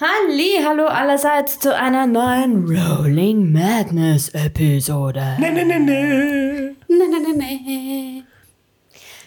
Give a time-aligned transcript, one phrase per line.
[0.00, 5.36] Halli, hallo allerseits zu einer neuen Rolling Madness Episode.
[5.38, 6.74] Nee, nee, nee, nee.
[6.88, 8.24] Nee, nee, nee, nee.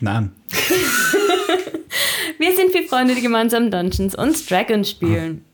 [0.01, 0.35] Nein.
[2.37, 5.45] Wir sind vier Freunde, die gemeinsam Dungeons und Dragons spielen.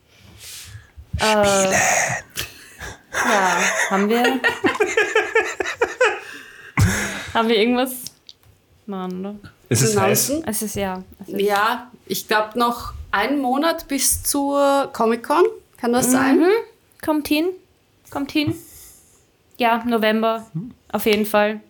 [1.15, 1.31] Spielen.
[1.31, 1.71] Äh,
[3.13, 3.57] ja,
[3.91, 4.39] haben wir.
[7.35, 7.91] haben wir irgendwas?
[8.87, 9.35] Mann, oder?
[9.69, 10.27] Es ist heiß.
[10.27, 10.47] Draußen?
[10.47, 11.03] Es ist ja.
[11.21, 15.43] Es ist Ja, ich glaube noch einen Monat bis zur Comic-Con.
[15.77, 16.39] Kann das sein?
[16.39, 16.49] Mhm.
[17.03, 17.49] Kommt hin.
[18.09, 18.55] Kommt hin.
[19.57, 20.45] Ja, November.
[20.91, 21.51] Auf jeden Fall.
[21.51, 21.61] Ein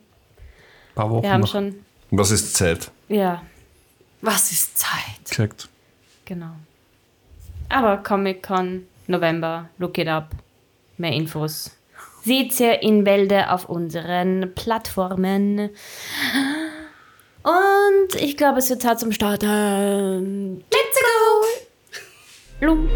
[0.95, 1.47] paar Wochen Wir haben noch.
[1.51, 1.83] schon.
[2.11, 2.91] Was ist Zeit?
[3.09, 3.41] Ja,
[4.21, 5.29] Was ist Zeit?
[5.29, 5.67] Gesagt.
[6.25, 6.51] genau.
[7.69, 10.29] Aber Comic-Con, November, look it up.
[10.97, 11.71] Mehr Infos.
[12.23, 15.71] Seht ihr in Wälde auf unseren Plattformen.
[17.43, 20.63] Und ich glaube, es wird Zeit zum Starten.
[20.69, 20.77] Go!
[22.63, 22.89] Lump.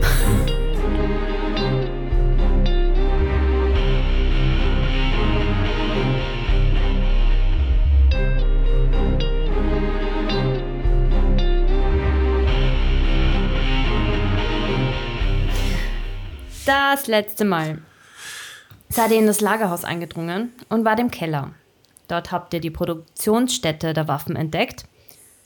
[16.66, 17.81] Das letzte Mal
[18.88, 21.52] seid ihr in das Lagerhaus eingedrungen und wart im Keller.
[22.08, 24.86] Dort habt ihr die Produktionsstätte der Waffen entdeckt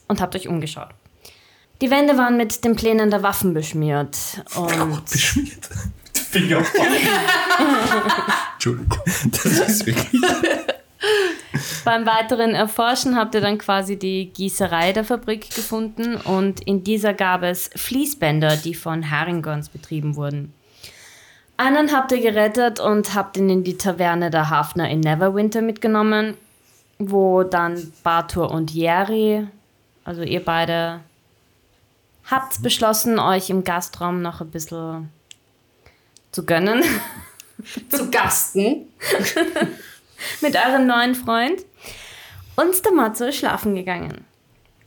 [0.07, 0.89] und habt euch umgeschaut.
[1.81, 4.15] Die Wände waren mit den Plänen der Waffen beschmiert
[4.55, 5.69] und Beschmiert.
[6.05, 6.59] Mit Finger.
[8.53, 8.99] Entschuldigung.
[9.31, 10.21] Das ist wirklich.
[11.83, 17.15] beim weiteren Erforschen habt ihr dann quasi die Gießerei der Fabrik gefunden und in dieser
[17.15, 20.53] gab es Fließbänder, die von Haringons betrieben wurden.
[21.57, 26.37] Einen habt ihr gerettet und habt ihn in die Taverne der Hafner in Neverwinter mitgenommen,
[26.99, 29.47] wo dann Bartur und Jerry,
[30.03, 31.01] also ihr beide,
[32.31, 35.09] habt beschlossen, euch im Gastraum noch ein bisschen
[36.31, 36.83] zu gönnen
[37.89, 38.87] Zu Gasten.
[40.41, 41.63] mit eurem neuen Freund.
[42.55, 44.25] Und der Matzo ist schlafen gegangen.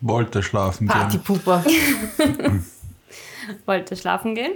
[0.00, 0.96] Wollte schlafen gehen.
[0.96, 1.64] Partypuper.
[3.66, 4.52] wollte schlafen gehen.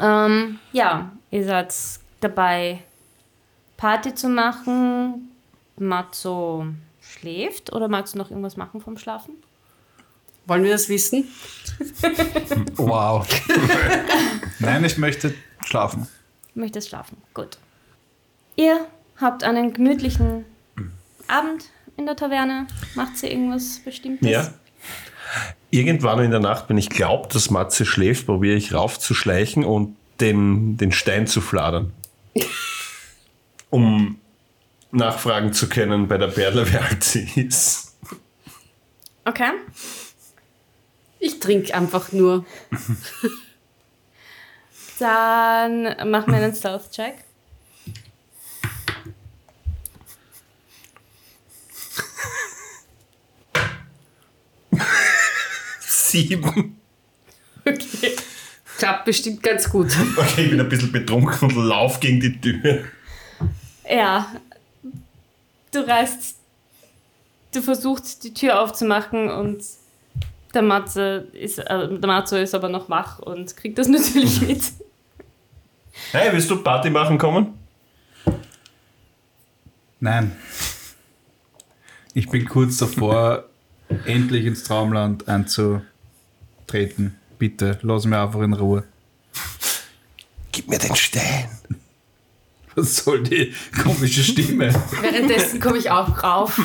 [0.00, 1.74] ähm, ja, ihr seid
[2.20, 2.82] dabei,
[3.76, 5.30] Party zu machen.
[5.78, 6.66] Matzo
[7.00, 9.34] schläft oder magst du noch irgendwas machen vom Schlafen?
[10.46, 11.28] Wollen wir das wissen?
[12.76, 13.26] Wow.
[14.60, 15.34] Nein, ich möchte
[15.64, 16.06] schlafen.
[16.54, 17.18] Du möchtest schlafen.
[17.34, 17.58] Gut.
[18.54, 18.86] Ihr
[19.20, 20.44] habt einen gemütlichen
[21.26, 21.64] Abend
[21.96, 22.66] in der Taverne.
[22.94, 24.28] Macht sie irgendwas Bestimmtes?
[24.28, 24.52] Ja.
[25.70, 30.76] Irgendwann in der Nacht, wenn ich glaube, dass Matze schläft, probiere ich raufzuschleichen und den,
[30.76, 31.92] den Stein zu fladern.
[33.70, 34.20] Um
[34.92, 37.96] nachfragen zu können bei der Perle, wer alt sie ist.
[39.24, 39.50] Okay.
[41.26, 42.46] Ich trinke einfach nur.
[45.00, 47.16] Dann mach mir einen Stealth-Check.
[55.80, 56.80] Sieben.
[57.64, 58.14] Okay.
[58.78, 59.88] Klappt bestimmt ganz gut.
[60.16, 62.84] Okay, ich bin ein bisschen betrunken und lauf gegen die Tür.
[63.90, 64.32] Ja.
[65.72, 66.36] Du reißt.
[67.52, 69.64] Du versuchst die Tür aufzumachen und
[70.56, 74.62] der Matze ist, äh, der Matzo ist aber noch wach und kriegt das natürlich mit.
[76.10, 77.54] Hey, willst du Party machen kommen?
[80.00, 80.36] Nein.
[82.14, 83.44] Ich bin kurz davor,
[84.06, 87.16] endlich ins Traumland einzutreten.
[87.38, 88.84] Bitte, lass mich einfach in Ruhe.
[90.52, 91.50] Gib mir den Stein.
[92.74, 94.74] Was soll die komische Stimme?
[95.02, 96.58] Währenddessen komme ich auch rauf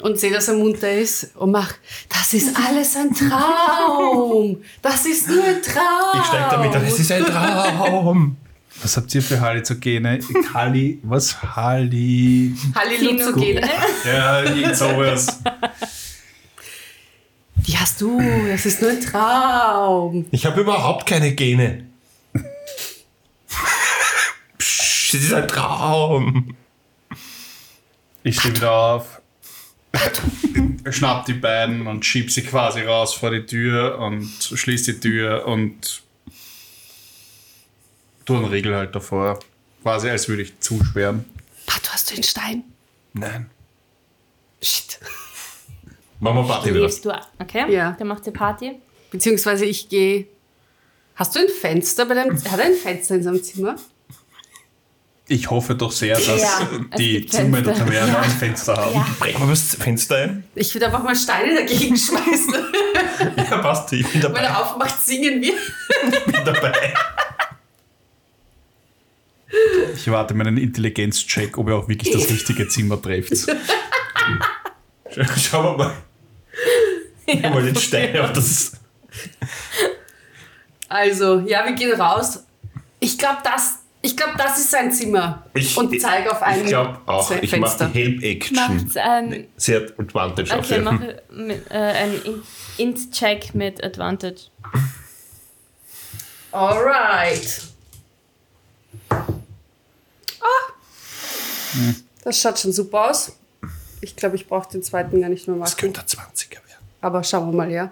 [0.00, 1.74] und sehe, dass er munter ist und mach,
[2.08, 4.62] das ist alles ein Traum.
[4.80, 6.20] Das ist nur ein Traum.
[6.20, 8.36] Ich steig damit an, es ist ein Traum.
[8.82, 10.18] Was habt ihr für Halluzinogene?
[10.54, 11.40] Halli, was?
[11.54, 12.52] Halli.
[12.74, 13.60] Halliluzogene.
[14.04, 15.40] Ja, irgend sowas.
[17.54, 20.26] Die hast du, das ist nur ein Traum.
[20.32, 21.86] Ich habe überhaupt keine Gene.
[24.58, 26.56] Psch, es ist ein Traum.
[28.24, 29.21] Ich stehe wieder auf,
[30.90, 35.46] schnapp die beiden und schieb sie quasi raus vor die Tür und schließ die Tür
[35.46, 36.02] und
[38.24, 39.38] tu einen Riegel halt davor.
[39.82, 41.24] Quasi als würde ich zusperren.
[41.66, 42.64] Pato, hast du den Stein?
[43.12, 43.50] Nein.
[44.62, 44.98] Shit.
[46.20, 46.88] Machen wir Party wieder.
[46.88, 47.42] Du.
[47.42, 47.72] Okay?
[47.72, 47.96] Ja.
[47.98, 48.76] Dann macht ihr Party.
[49.10, 50.26] Beziehungsweise ich gehe.
[51.16, 52.36] Hast du ein Fenster bei deinem.
[52.36, 53.76] Hat er ein Fenster in seinem Zimmer?
[55.28, 57.74] Ich hoffe doch sehr, dass Ja, die Zimmer in der.
[57.74, 58.92] Taverne ein Fenster haben.
[58.94, 59.06] Ja.
[59.18, 60.44] Brechen wir das Fenster ein?
[60.54, 62.54] Ich würde einfach mal Steine dagegen schmeißen.
[63.36, 63.92] Ja, passt.
[63.92, 64.40] Ich bin Wenn dabei.
[64.40, 65.52] er aufmacht, singen wir.
[66.26, 66.94] bin dabei.
[69.94, 73.32] Ich erwarte meinen Intelligenzcheck, ob ihr auch wirklich das richtige Zimmer trefft.
[75.38, 75.94] Schauen wir mal.
[77.26, 78.72] Ja, mal den Stein auf das.
[80.88, 82.44] Also, ja, wir gehen raus.
[82.98, 85.44] Ich glaube, das, ich glaub, das ist sein Zimmer.
[85.54, 88.56] Ich- und zeige auf ein Ich glaube auch, ich mache die Help Action.
[88.56, 90.82] Macht's ein, Sie hat Advantage auf okay, ihr.
[90.82, 91.00] mach
[91.30, 92.42] mit, äh, einen In-
[92.78, 94.42] Int-Check mit Advantage.
[96.50, 97.62] Alright.
[99.10, 100.46] Ah.
[102.24, 103.32] Das schaut schon super aus.
[104.00, 105.80] Ich glaube, ich brauche den zweiten gar nicht mehr Das machen.
[105.80, 106.86] könnte ein 20er werden.
[107.00, 107.90] Aber schauen wir mal, ja.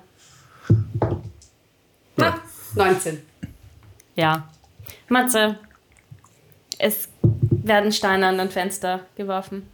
[2.16, 2.38] Na,
[2.74, 3.22] 19.
[4.16, 4.48] Ja.
[5.08, 5.58] Matze,
[6.80, 7.08] es
[7.62, 9.66] werden Steine an dein Fenster geworfen.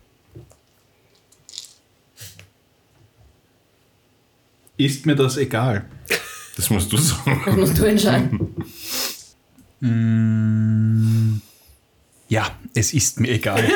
[4.76, 5.86] Ist mir das egal?
[6.56, 7.42] Das musst du sagen.
[7.46, 8.54] Das musst du entscheiden.
[12.28, 13.64] Ja, es ist mir egal.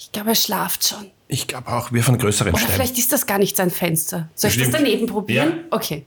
[0.00, 1.10] Ich glaube, er schlaft schon.
[1.28, 2.74] Ich glaube auch, wir von größeren Oder Steinen.
[2.76, 4.30] vielleicht ist das gar nicht sein Fenster.
[4.34, 4.86] Soll ich das Bestimmt.
[4.88, 5.48] daneben probieren?
[5.50, 5.76] Ja.
[5.76, 6.06] Okay.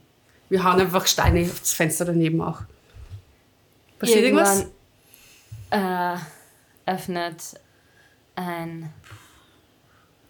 [0.50, 2.62] Wir hauen einfach Steine auf das Fenster daneben auch.
[4.02, 4.66] Passiert irgendwas?
[5.70, 6.18] Irgendwann
[6.86, 7.44] äh, öffnet
[8.36, 8.92] ein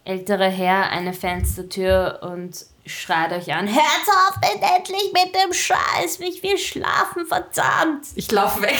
[0.04, 6.20] älterer Herr eine Fenstertür und schreit euch an: Hört auf denn endlich mit dem Scheiß!
[6.20, 8.06] Ich will schlafen, verdammt!
[8.14, 8.78] Ich laufe weg.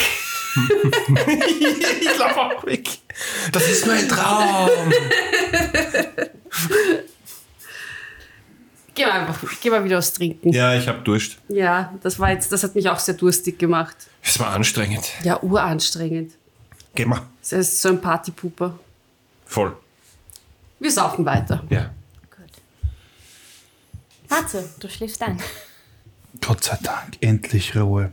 [2.04, 2.86] ich laufe auch weg.
[3.52, 4.68] Das ist nur ein Traum.
[8.94, 10.52] Geh mal einfach, geh mal wieder was trinken.
[10.52, 11.38] ja, ich habe Durst.
[11.48, 13.96] Ja, das war jetzt, das hat mich auch sehr durstig gemacht.
[14.22, 15.04] Es war anstrengend.
[15.24, 16.32] Ja, uranstrengend.
[16.94, 17.22] Geh mal.
[17.40, 18.78] Das ist so ein Partypuper.
[19.46, 19.74] Voll.
[20.78, 21.64] Wir saufen weiter.
[21.70, 21.90] Ja.
[22.36, 22.50] Gut.
[24.28, 25.38] Matze, du schläfst ein.
[26.40, 28.12] Gott sei Dank, endlich Ruhe.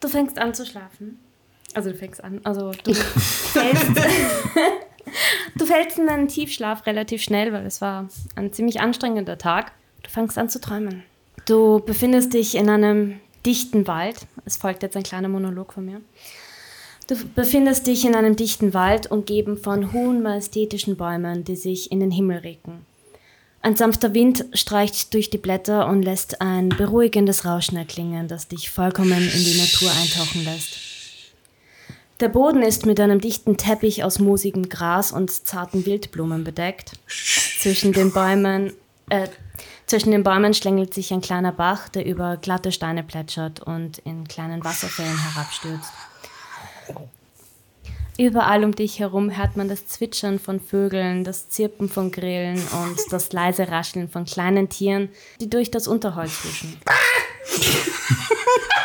[0.00, 1.18] Du fängst an zu schlafen.
[1.74, 3.84] Also du fängst an, also du fällst,
[5.56, 9.72] du fällst in einen Tiefschlaf relativ schnell, weil es war ein ziemlich anstrengender Tag.
[10.02, 11.02] Du fängst an zu träumen.
[11.46, 14.26] Du befindest dich in einem dichten Wald.
[14.44, 16.00] Es folgt jetzt ein kleiner Monolog von mir.
[17.08, 22.00] Du befindest dich in einem dichten Wald, umgeben von hohen, majestätischen Bäumen, die sich in
[22.00, 22.86] den Himmel regen.
[23.60, 28.70] Ein sanfter Wind streicht durch die Blätter und lässt ein beruhigendes Rauschen erklingen, das dich
[28.70, 30.91] vollkommen in die Natur eintauchen lässt.
[32.22, 36.92] Der Boden ist mit einem dichten Teppich aus moosigem Gras und zarten Wildblumen bedeckt.
[37.08, 38.72] Zwischen den Bäumen,
[39.10, 39.26] äh,
[39.86, 44.28] zwischen den Bäumen schlängelt sich ein kleiner Bach, der über glatte Steine plätschert und in
[44.28, 45.90] kleinen Wasserfällen herabstürzt.
[48.16, 53.00] Überall um dich herum hört man das Zwitschern von Vögeln, das Zirpen von Grillen und
[53.10, 55.08] das leise Rascheln von kleinen Tieren,
[55.40, 56.80] die durch das Unterholz huschen.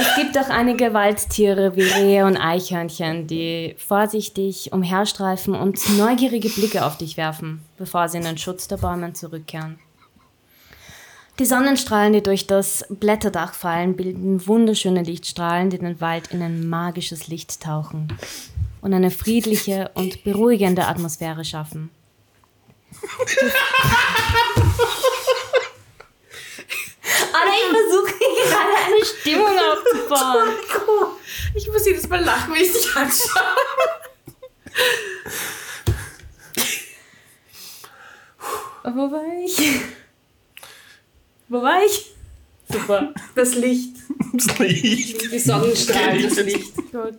[0.00, 6.86] Es gibt auch einige Waldtiere wie Rehe und Eichhörnchen, die vorsichtig umherstreifen und neugierige Blicke
[6.86, 9.80] auf dich werfen, bevor sie in den Schutz der Bäume zurückkehren.
[11.40, 16.68] Die Sonnenstrahlen, die durch das Blätterdach fallen, bilden wunderschöne Lichtstrahlen, die den Wald in ein
[16.68, 18.16] magisches Licht tauchen
[18.80, 21.90] und eine friedliche und beruhigende Atmosphäre schaffen.
[27.32, 28.18] Aber ich versuche
[28.48, 30.48] gerade eine Stimmung aufzubauen.
[31.54, 33.42] Ich muss jedes Mal lachen, wenn ich dich anschaue.
[38.84, 39.80] Wo war ich?
[41.48, 42.14] Wo war ich?
[42.70, 43.12] Super.
[43.34, 43.96] Das Licht.
[44.32, 45.32] Das Licht.
[45.32, 46.74] Die Sonnenstrahlen, das Licht.
[46.92, 47.18] Gut.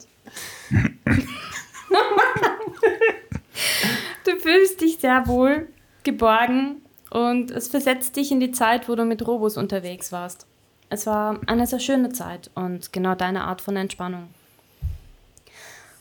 [4.26, 5.68] du fühlst dich sehr wohl,
[6.04, 10.46] geborgen und es versetzt dich in die Zeit, wo du mit Robos unterwegs warst.
[10.89, 14.29] Es war eine sehr schöne Zeit und genau deine Art von Entspannung.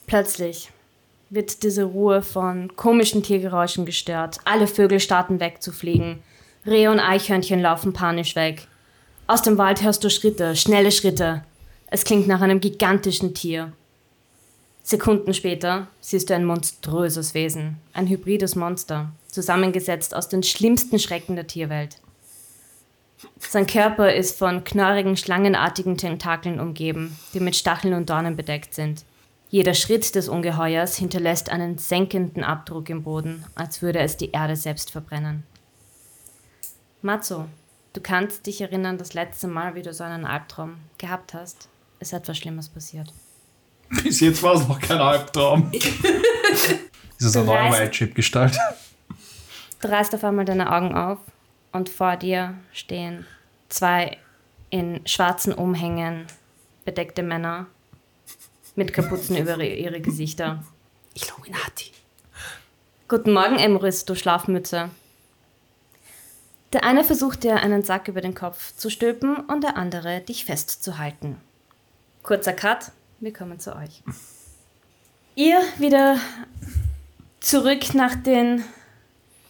[0.07, 0.71] Plötzlich
[1.29, 4.39] wird diese Ruhe von komischen Tiergeräuschen gestört.
[4.47, 6.23] Alle Vögel starten wegzufliegen.
[6.65, 8.67] Rehe und Eichhörnchen laufen panisch weg.
[9.27, 11.45] Aus dem Wald hörst du Schritte, schnelle Schritte.
[11.91, 13.73] Es klingt nach einem gigantischen Tier.
[14.83, 21.37] Sekunden später siehst du ein monströses Wesen, ein hybrides Monster, zusammengesetzt aus den schlimmsten Schrecken
[21.37, 21.99] der Tierwelt.
[23.39, 29.05] Sein Körper ist von knorrigen, schlangenartigen Tentakeln umgeben, die mit Stacheln und Dornen bedeckt sind.
[29.49, 34.57] Jeder Schritt des Ungeheuers hinterlässt einen senkenden Abdruck im Boden, als würde es die Erde
[34.57, 35.43] selbst verbrennen.
[37.01, 37.47] Matzo,
[37.95, 42.13] du kannst dich erinnern, das letzte Mal, wie du so einen Albtraum gehabt hast, ist
[42.13, 43.13] etwas Schlimmes passiert.
[44.03, 45.73] Bis jetzt war es noch kein Albtraum.
[45.73, 47.81] ist es eine neue Dreist.
[47.81, 48.59] Wildchip-Gestalt?
[49.81, 51.19] Du reißt auf einmal deine Augen auf
[51.73, 53.27] und vor dir stehen
[53.69, 54.19] zwei
[54.71, 56.27] in schwarzen Umhängen
[56.85, 57.67] bedeckte Männer
[58.77, 60.63] mit Kapuzen über ihre- Gesichter.
[61.15, 61.91] Illuminati.
[63.09, 64.91] Guten Morgen, Emrys, du Schlafmütze.
[66.73, 70.45] Der eine versucht dir einen Sack über den Kopf zu stülpen und der andere dich
[70.45, 71.41] festzuhalten.
[72.23, 74.03] Kurzer Cut, wir kommen zu euch.
[75.35, 76.19] Ihr wieder
[77.41, 78.65] zurück nach den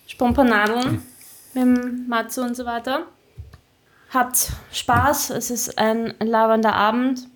[0.07, 1.03] Spompernadeln
[1.59, 3.07] mit dem Matsu und so weiter.
[4.11, 7.29] Habt Spaß, es ist ein lauernder Abend.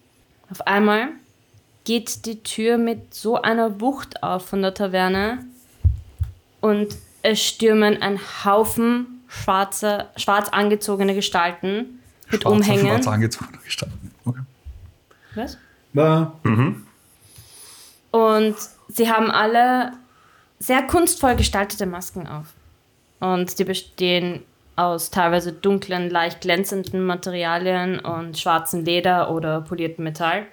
[0.50, 1.08] Auf einmal
[1.84, 5.44] geht die Tür mit so einer Wucht auf von der Taverne
[6.60, 12.00] und es stürmen ein Haufen schwarze, schwarz angezogene Gestalten
[12.30, 12.86] mit Schwarz auf Umhängen.
[12.86, 14.14] Schwarz angezogen gestanden.
[14.24, 14.40] Okay.
[15.34, 15.58] Was?
[15.94, 16.32] Ja.
[18.10, 18.56] Und
[18.88, 19.92] sie haben alle
[20.58, 22.46] sehr kunstvoll gestaltete Masken auf.
[23.22, 24.42] Und die bestehen
[24.74, 30.46] aus teilweise dunklen, leicht glänzenden Materialien und schwarzem Leder oder poliertem Metall.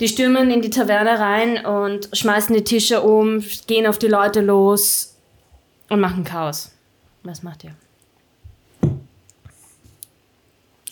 [0.00, 4.40] Die stürmen in die Taverne rein und schmeißen die Tische um, gehen auf die Leute
[4.40, 5.14] los
[5.88, 6.72] und machen Chaos.
[7.22, 7.76] Was macht ihr?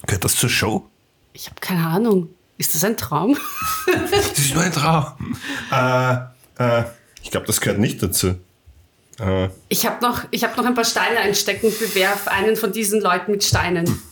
[0.07, 0.87] Gehört das zur Show?
[1.33, 2.29] Ich habe keine Ahnung.
[2.59, 3.37] Ist das ein Traum?
[3.87, 5.37] Das ist nur ein Traum.
[5.73, 6.15] Äh,
[6.59, 6.85] äh,
[7.25, 8.37] ich glaube, das gehört nicht dazu.
[9.19, 12.73] Äh, Ich habe noch, ich hab noch ein paar Steine einstecken und bewerf einen von
[12.73, 14.03] diesen Leuten mit Steinen.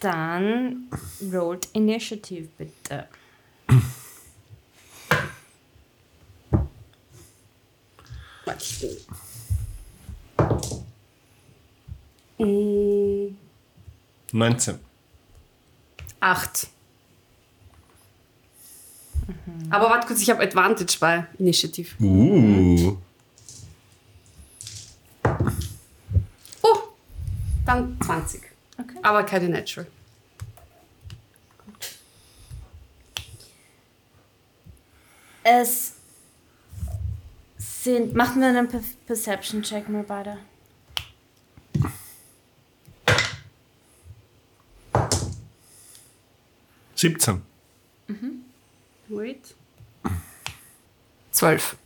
[0.00, 0.88] Dann
[1.32, 3.06] rollt Initiative bitte.
[8.44, 8.96] Warte, ich bin-
[12.40, 13.36] Mm,
[14.32, 14.78] 19.
[16.20, 16.68] Acht.
[19.70, 21.96] Aber warte kurz, ich habe Advantage bei Initiative.
[22.02, 22.96] Uh.
[27.68, 28.42] Dann 20.
[28.78, 28.98] Okay.
[29.02, 29.86] Aber keine Natural.
[35.44, 35.94] Es
[37.56, 38.14] sind.
[38.14, 40.38] Machen wir einen Per- Perception-Check mal beide.
[46.94, 47.42] Siebzehn.
[49.08, 49.54] Wait.
[51.30, 51.76] 12.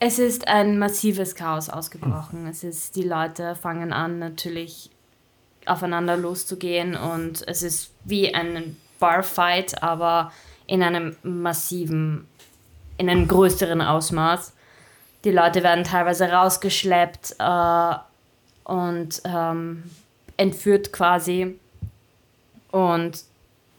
[0.00, 2.46] Es ist ein massives Chaos ausgebrochen.
[2.46, 4.90] Es ist, die Leute fangen an, natürlich
[5.66, 10.32] aufeinander loszugehen und es ist wie ein Barfight, aber
[10.66, 12.28] in einem massiven,
[12.96, 14.54] in einem größeren Ausmaß.
[15.24, 17.94] Die Leute werden teilweise rausgeschleppt äh,
[18.64, 19.82] und ähm,
[20.36, 21.58] entführt quasi.
[22.70, 23.24] Und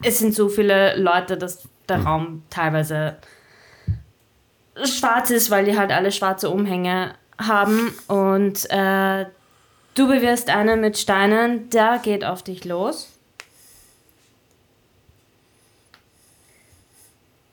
[0.03, 3.17] es sind so viele Leute, dass der Raum teilweise
[4.85, 7.93] schwarz ist, weil die halt alle schwarze Umhänge haben.
[8.07, 9.25] Und äh,
[9.95, 13.11] du bewirfst einen mit Steinen, der geht auf dich los.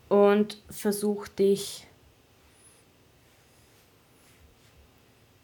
[0.08, 1.86] Und versucht dich.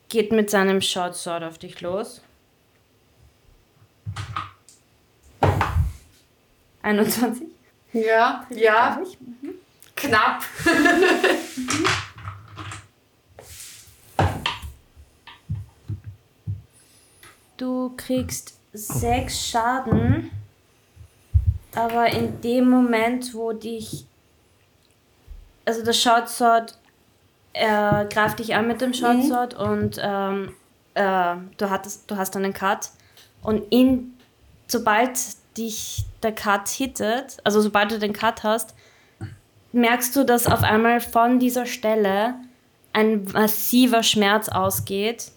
[0.08, 2.20] Geht mit seinem Short Sword auf dich los.
[6.82, 7.48] 21?
[7.92, 9.18] Ja, ja, ich?
[10.02, 10.42] Knapp.
[17.56, 20.30] Du kriegst sechs Schaden,
[21.74, 24.06] aber in dem Moment, wo dich.
[25.64, 26.76] Also der Short Sword
[27.52, 30.54] er greift dich an mit dem Short Sword und ähm,
[30.94, 32.90] äh, du, hattest, du hast einen Cut.
[33.42, 34.14] Und in,
[34.68, 35.18] sobald
[35.56, 38.74] dich der Cut hittet, also sobald du den Cut hast,
[39.72, 42.34] merkst du, dass auf einmal von dieser Stelle
[42.92, 45.32] ein massiver Schmerz ausgeht.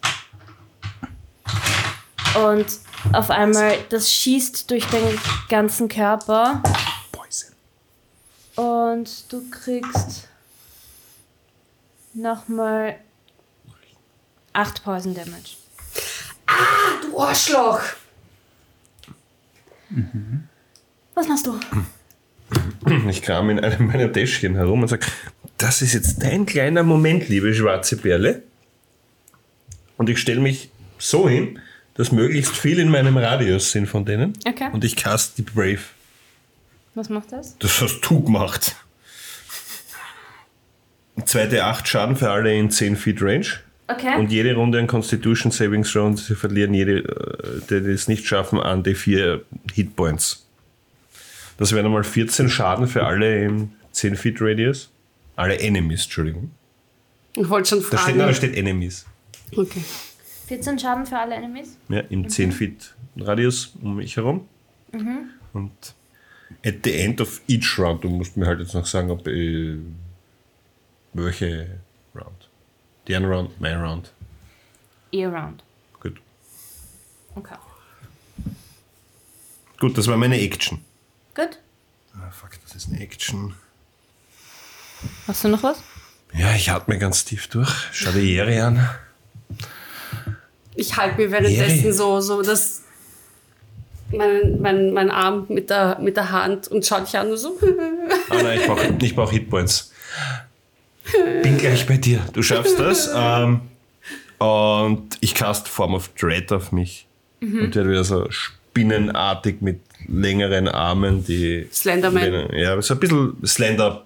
[2.35, 2.65] Und
[3.13, 6.61] auf einmal, das schießt durch den ganzen Körper.
[7.11, 7.53] Poison.
[8.55, 10.27] Und du kriegst
[12.13, 12.97] nochmal
[14.53, 15.57] 8 Poison Damage.
[17.01, 17.81] Du Arschloch.
[21.13, 21.59] Was machst du?
[23.09, 25.05] Ich kram in einem meiner Täschchen herum und sage,
[25.57, 28.43] das ist jetzt dein kleiner Moment, liebe schwarze Perle.
[29.97, 31.59] Und ich stelle mich so hin,
[31.95, 34.33] dass möglichst viel in meinem Radius sind von denen.
[34.45, 34.69] Okay.
[34.71, 35.79] Und ich cast die Brave.
[36.93, 37.57] Was macht das?
[37.57, 38.75] Das hast du gemacht.
[41.25, 43.45] Zweite 8 Schaden für alle in 10 Feet Range.
[43.87, 44.17] Okay.
[44.17, 46.99] Und jede Runde ein Constitution Saving Throw und sie verlieren jede,
[47.69, 49.41] äh, die es nicht schaffen, an die 4
[49.73, 50.44] Hitpoints.
[51.57, 54.91] Das wären einmal 14 Schaden für alle im 10 Feet Radius.
[55.35, 56.51] Alle Enemies, Entschuldigung.
[57.35, 58.35] Ich wollte schon Da steht, nein, da fragen.
[58.35, 59.05] steht Enemies.
[59.55, 59.83] Okay.
[60.47, 61.77] 14 Schaden für alle Enemies?
[61.89, 64.47] Ja, im 10 Feet Radius um mich herum.
[65.53, 65.71] Und
[66.65, 69.77] at the end of each round, du musst mir halt jetzt noch sagen, ob äh,
[71.13, 71.79] welche
[72.13, 72.49] Round.
[73.07, 74.13] Deren Round, mein Round.
[75.11, 75.63] Ihr Round.
[76.01, 76.19] Gut.
[77.35, 77.55] Okay.
[79.79, 80.79] Gut, das war meine Action.
[81.35, 81.59] Gut.
[82.13, 83.53] Ah, fuck, das ist eine Action.
[85.27, 85.77] Hast du noch was?
[86.33, 87.69] Ja, ich atme ganz tief durch.
[87.91, 88.89] Schau die Ehre an.
[90.75, 92.83] Ich halte mir währenddessen so, so das,
[94.11, 97.57] mein, mein, mein Arm mit der, mit der Hand und schau dich an und so.
[98.29, 99.91] Ah nein, ich brauche ich brauch Hitpoints.
[101.43, 102.21] Bin gleich bei dir.
[102.33, 103.09] Du schaffst das.
[103.15, 103.61] Ähm,
[104.37, 107.07] und ich cast Form of Dread auf mich.
[107.41, 111.67] Und werde wieder so spinnenartig mit längeren Armen, die.
[111.71, 112.49] Slenderman.
[112.53, 114.05] Ja, so ein bisschen Slender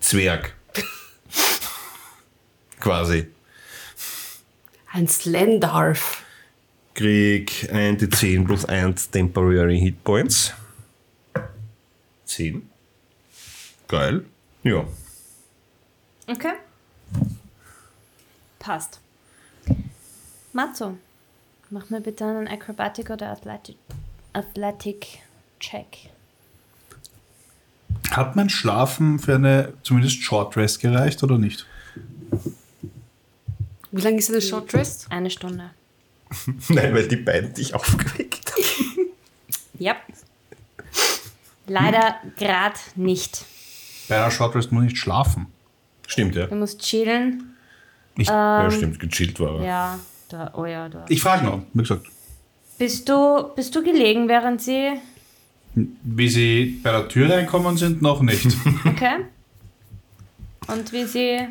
[0.00, 0.54] Zwerg.
[2.80, 3.26] Quasi.
[4.92, 6.22] Ein Slendarf.
[6.94, 10.54] Krieg 1 die 10 plus 1 Temporary Hit Points.
[12.24, 12.70] 10.
[13.88, 14.24] Geil.
[14.62, 14.86] Ja.
[16.26, 16.52] Okay.
[18.58, 19.00] Passt.
[20.52, 20.96] Matzo,
[21.68, 23.76] mach mir bitte einen Acrobatic oder Athletic,
[24.32, 25.20] Athletic
[25.70, 26.10] Check.
[28.10, 31.66] Hat mein Schlafen für eine zumindest Short Rest gereicht oder nicht?
[33.90, 35.06] Wie lange ist eine Short Rest?
[35.10, 35.70] Eine Stunde.
[36.68, 38.62] Nein, weil die beiden dich aufgeweckt haben.
[39.78, 39.94] Ja.
[41.66, 43.44] Leider grad nicht.
[44.08, 45.48] Bei einer Short Rest muss ich nicht schlafen.
[46.06, 46.46] Stimmt, ja.
[46.46, 47.54] Du musst chillen.
[48.16, 49.66] Ich, ja, stimmt, gechillt war er.
[49.66, 51.04] Ja, da, oh ja, da.
[51.10, 52.06] ich frage noch, wie gesagt,
[52.78, 54.98] Bist du, bist du gelegen, während sie.
[55.76, 58.46] Wie sie bei der Tür reinkommen sind, noch nicht.
[58.86, 59.24] Okay.
[60.68, 61.46] Und wie sie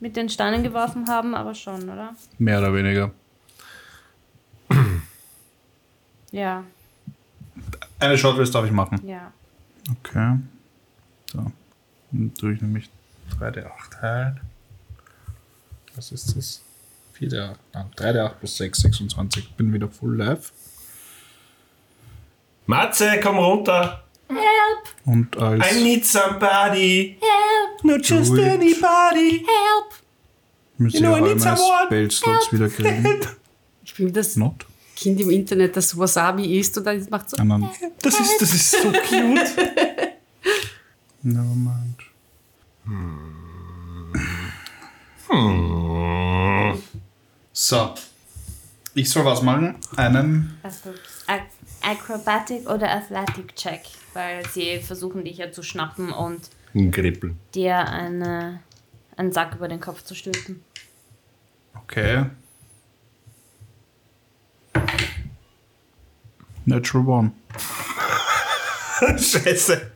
[0.00, 2.14] mit den Steinen geworfen haben, aber schon, oder?
[2.38, 3.10] Mehr oder weniger.
[6.30, 6.64] Ja,
[7.98, 9.06] Eine Short Rest darf ich machen.
[9.06, 9.32] ja.
[9.90, 10.38] Okay.
[11.32, 11.50] So.
[12.12, 12.88] Dann tue ich nämlich
[13.38, 14.40] 3D8 teilen.
[15.96, 16.62] Was ist das?
[17.18, 17.56] 4D8.
[17.72, 19.54] Ah, 3D8 plus 6, 26.
[19.54, 20.52] Bin wieder full live.
[22.66, 24.02] Matze, komm runter.
[25.04, 25.64] Und als.
[25.72, 27.18] I need somebody.
[27.20, 27.84] Help.
[27.84, 28.38] Not just it.
[28.38, 29.44] anybody.
[29.44, 29.94] Help!
[30.78, 31.86] müsst You know, I need someone.
[31.86, 33.20] Spellslots wieder kriegen.
[33.84, 34.66] Ich bin wie das Not?
[34.96, 37.36] Kind im Internet, das Wasabi isst und dann macht so.
[37.36, 37.70] Und dann.
[38.00, 39.56] Das ist, das ist so cute.
[41.22, 41.98] Nevermind.
[47.52, 47.94] So.
[48.94, 49.76] Ich soll was machen?
[49.96, 50.58] Einen.
[50.62, 50.90] Also,
[51.82, 53.80] Acrobatic oder Athletic Check,
[54.14, 57.34] weil sie versuchen dich ja zu schnappen und Ein Krippel.
[57.54, 58.60] dir eine,
[59.16, 60.62] einen Sack über den Kopf zu stülpen.
[61.74, 62.26] Okay.
[66.64, 67.32] Natural One.
[69.18, 69.90] Scheiße.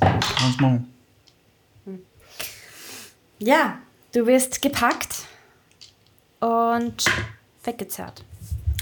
[0.00, 0.92] Kannst machen.
[3.38, 3.78] Ja,
[4.12, 5.24] du wirst gepackt
[6.40, 7.04] und
[7.66, 8.24] weggezerrt.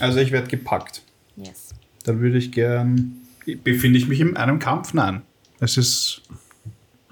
[0.00, 1.02] Also ich werde gepackt.
[1.36, 1.74] Yes.
[2.04, 3.16] Dann würde ich gern.
[3.64, 4.94] Befinde ich mich in einem Kampf?
[4.94, 5.22] Nein.
[5.60, 6.22] Es ist.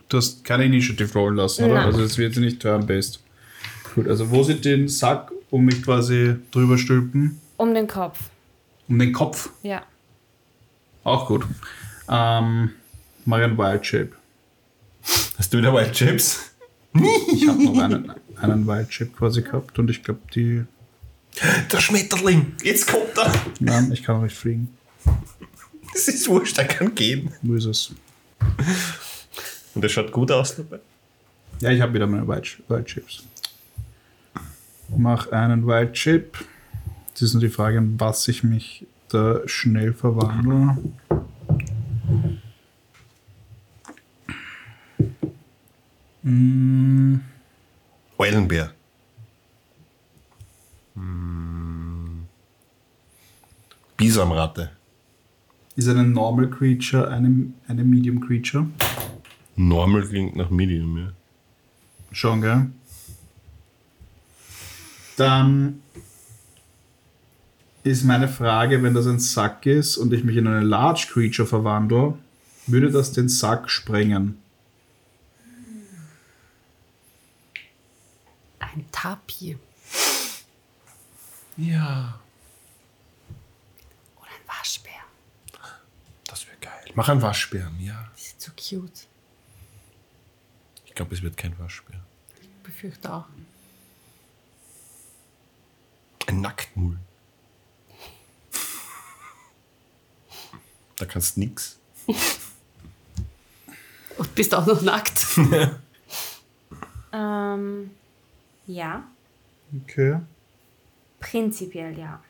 [0.08, 1.74] Du hast keine Initiative rollen lassen, oder?
[1.74, 1.86] Nein.
[1.86, 3.20] Also es wird nicht turn-based.
[3.94, 7.40] Gut, also wo sind den Sack, um mich quasi drüber stülpen?
[7.56, 8.30] Um den Kopf.
[8.88, 9.50] Um den Kopf.
[9.62, 9.82] Ja.
[11.04, 11.44] Auch gut.
[12.08, 12.70] Ähm,
[13.24, 14.10] mach einen Wild Shape.
[15.38, 16.46] Hast du wieder White Chips?
[17.32, 20.64] Ich habe noch einen, einen Wild Shape quasi gehabt und ich glaube, die.
[21.72, 22.54] Der Schmetterling.
[22.62, 23.32] Jetzt kommt er.
[23.60, 24.76] Nein, ich kann auch nicht fliegen.
[25.92, 27.32] Das ist wurscht, er kann gehen.
[27.42, 27.92] Wo ist es?
[29.74, 30.80] Und er schaut gut aus dabei.
[31.60, 33.24] Ja, ich habe wieder meine Wild, Wild Chips.
[34.96, 36.44] Mach einen Wild Chip.
[37.08, 40.76] Jetzt ist nur die Frage, in was ich mich da schnell verwandle.
[46.22, 47.16] Mm,
[48.18, 48.72] Eulenbär.
[54.10, 54.70] Bisamratte.
[55.76, 58.66] ist eine Normal Creature eine, eine Medium Creature?
[59.54, 61.12] Normal klingt nach Medium, ja.
[62.10, 62.66] Schon, gell?
[65.16, 65.82] Dann
[67.84, 71.46] ist meine Frage, wenn das ein Sack ist und ich mich in eine Large Creature
[71.46, 72.18] verwandle,
[72.66, 74.38] würde das den Sack sprengen?
[78.58, 79.56] Ein Tapir.
[81.56, 82.18] Ja.
[84.16, 84.90] Oder ein Waschbär.
[86.90, 86.96] Das wäre geil.
[86.96, 88.08] Mach einen Waschbären, ja.
[88.16, 89.06] Die sind so cute.
[90.86, 92.00] Ich glaube, es wird kein Waschbär.
[92.40, 93.26] Ich befürchte auch.
[96.26, 96.98] Ein Nacktmull.
[100.96, 101.78] Da kannst du nix.
[104.18, 105.26] Und bist auch noch nackt.
[107.12, 107.90] Ähm,
[108.68, 109.02] ja,
[109.82, 110.20] Okay.
[111.18, 112.22] prinzipiell ja.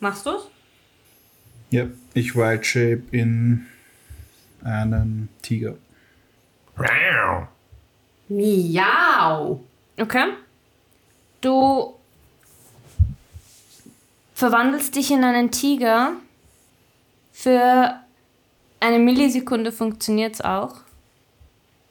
[0.00, 0.42] Machst du's?
[1.70, 3.66] Ja, ich Wild Shape in
[4.62, 5.74] einen Tiger.
[8.28, 9.60] Miau.
[9.98, 10.32] Okay.
[11.40, 11.94] Du
[14.34, 16.12] verwandelst dich in einen Tiger.
[17.32, 18.00] Für
[18.80, 20.76] eine Millisekunde funktioniert's auch.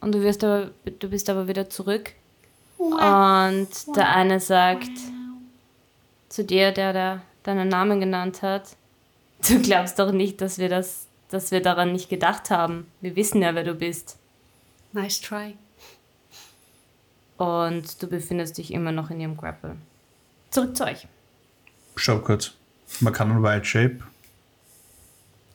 [0.01, 2.11] Und du wirst aber, du bist aber wieder zurück.
[2.77, 4.91] Und der eine sagt
[6.29, 8.75] zu dir, der, der deinen Namen genannt hat,
[9.49, 12.88] du glaubst doch nicht, dass wir das, dass wir daran nicht gedacht haben.
[13.01, 14.17] Wir wissen ja, wer du bist.
[14.93, 15.55] Nice try.
[17.38, 19.75] Und du befindest dich immer noch in ihrem Grapple.
[20.51, 21.08] Zurück zu euch.
[21.95, 22.53] Schau kurz.
[23.01, 23.99] Man kann einen Wild Shape.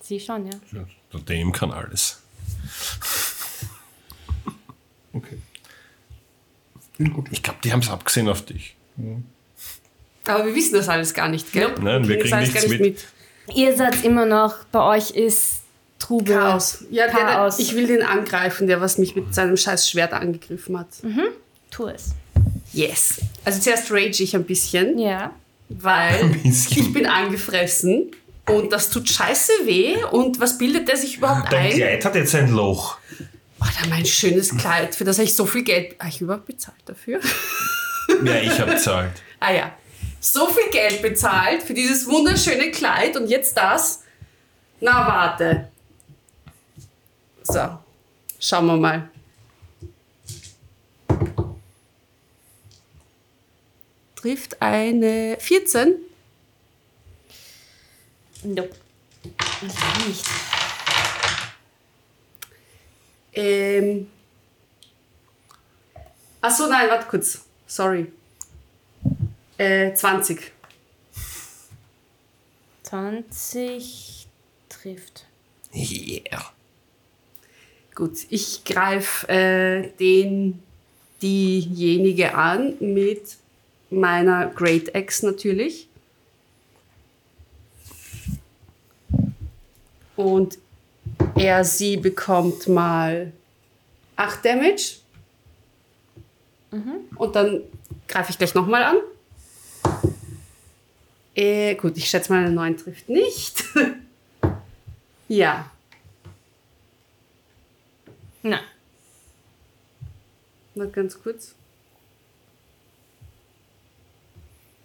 [0.03, 0.59] Sie schon, ja.
[0.73, 2.21] Ja, der Dame kann alles.
[5.13, 5.39] Okay.
[7.31, 8.77] Ich glaube, die haben es abgesehen auf dich.
[10.27, 11.75] Aber wir wissen das alles gar nicht, gell?
[11.81, 13.07] Nein, wir kriegen nichts gar mit.
[13.55, 15.61] Ihr seid immer noch, bei euch ist
[15.99, 16.35] Trubel.
[16.37, 16.85] Chaos.
[16.91, 17.57] Ja, Chaos.
[17.57, 20.89] Der, ich will den angreifen, der was mich mit seinem scheiß Schwert angegriffen hat.
[21.71, 22.11] Tu es.
[22.73, 23.21] Yes.
[23.45, 25.33] Also zuerst rage ich ein bisschen, Ja.
[25.69, 26.83] weil bisschen.
[26.87, 28.11] ich bin angefressen
[28.49, 29.97] und das tut scheiße weh.
[30.11, 31.73] Und was bildet der sich überhaupt Dein ein?
[31.77, 32.97] Kleid hat jetzt ein Loch.
[33.59, 35.95] Alter, mein schönes Kleid, für das habe ich so viel Geld.
[35.99, 37.21] Habe ich überhaupt bezahlt dafür?
[38.25, 39.13] Ja, ich habe zahlt.
[39.39, 39.73] ah ja.
[40.23, 44.05] So viel Geld bezahlt für dieses wunderschöne Kleid und jetzt das.
[44.79, 45.71] Na, warte.
[47.43, 47.79] So.
[48.39, 49.11] Schauen wir mal.
[54.15, 55.95] Trifft eine 14.
[58.43, 58.75] Nope.
[60.07, 60.25] Nicht.
[63.33, 64.11] Ähm.
[66.43, 67.43] Achso, nein, warte kurz.
[67.67, 68.13] Sorry.
[69.61, 70.53] Äh, 20.
[72.83, 74.27] 20
[74.71, 75.27] trifft.
[75.75, 76.51] Yeah.
[77.95, 80.63] Gut, ich greife äh, den,
[81.21, 83.37] diejenige an mit
[83.91, 85.89] meiner Great Axe natürlich.
[90.17, 90.57] Und
[91.37, 93.31] er, sie bekommt mal
[94.17, 95.01] 8 Damage.
[97.17, 97.61] Und dann
[98.09, 98.97] greife ich gleich nochmal an.
[101.35, 103.65] Äh, gut, ich schätze mal, eine 9 trifft nicht.
[105.29, 105.71] ja,
[108.43, 108.61] Nein.
[110.75, 111.55] Mal ganz kurz.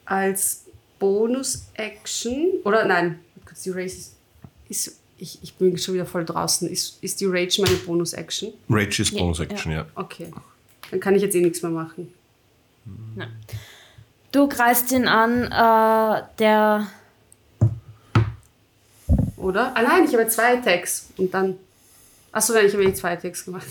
[0.05, 0.65] Als
[0.99, 4.15] Bonus-Action, oder nein, kurz die Race ist,
[4.69, 6.69] ist ich, ich bin schon wieder voll draußen.
[6.69, 8.53] Ist, ist die Rage meine Bonus-Action?
[8.69, 9.87] Rage ist Bonus Action, ja.
[9.95, 10.29] Okay.
[10.91, 12.13] Dann kann ich jetzt eh nichts mehr machen.
[14.35, 16.87] Du greifst ihn an, äh, der.
[19.37, 19.71] Oder?
[19.77, 21.07] Ah nein, ich habe zwei Attacks.
[21.15, 21.57] Und dann.
[22.33, 23.65] Achso, nein, ich habe eh zwei Attacks gemacht.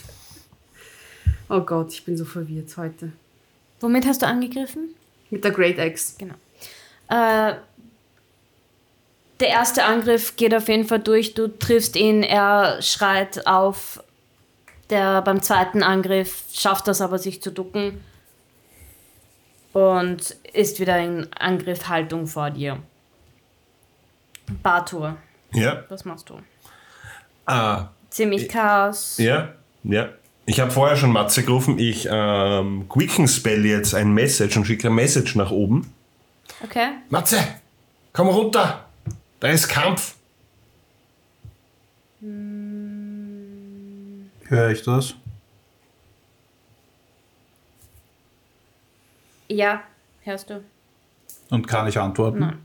[1.50, 3.12] Oh Gott, ich bin so verwirrt heute.
[3.80, 4.94] Womit hast du angegriffen?
[5.28, 6.14] Mit der Great Axe.
[6.16, 6.34] Genau.
[7.10, 7.56] Äh,
[9.40, 11.34] der erste Angriff geht auf jeden Fall durch.
[11.34, 14.02] Du triffst ihn, er schreit auf.
[14.88, 18.00] Der beim zweiten Angriff schafft das aber, sich zu ducken.
[19.74, 22.78] Und ist wieder in Angriffhaltung vor dir.
[24.62, 25.16] Bartur,
[25.52, 25.84] Ja.
[25.88, 26.38] was machst du?
[27.46, 29.18] Ah, Ziemlich Chaos.
[29.18, 30.08] ja, ja.
[30.46, 31.78] Ich habe vorher schon Matze gerufen.
[31.78, 35.92] Ich ähm, Quicken Spell jetzt ein Message und schicke ein Message nach oben.
[36.62, 36.88] Okay.
[37.08, 37.38] Matze,
[38.12, 38.84] komm runter.
[39.40, 40.14] Da ist Kampf.
[44.46, 45.14] Höre ich das?
[49.54, 49.82] Ja,
[50.22, 50.64] hörst du.
[51.50, 52.40] Und kann ich antworten?
[52.40, 52.58] Nein.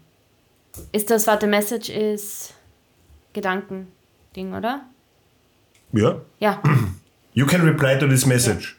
[0.91, 2.53] Ist das, warte, Message ist
[3.33, 4.85] Gedankending, oder?
[5.91, 6.19] Ja.
[6.39, 6.61] Ja,
[7.33, 8.75] You can reply to this message.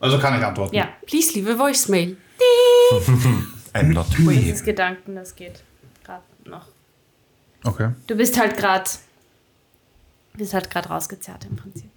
[0.00, 0.74] Also kann ich antworten.
[0.74, 0.88] ja.
[1.06, 2.16] Please leave a voicemail.
[3.72, 4.44] I'm not Das weird.
[4.46, 5.62] ist Gedanken, das geht
[6.04, 6.66] gerade noch.
[7.64, 7.90] Okay.
[8.06, 8.88] Du bist halt gerade,
[10.34, 11.90] bist halt gerade rausgezerrt im Prinzip.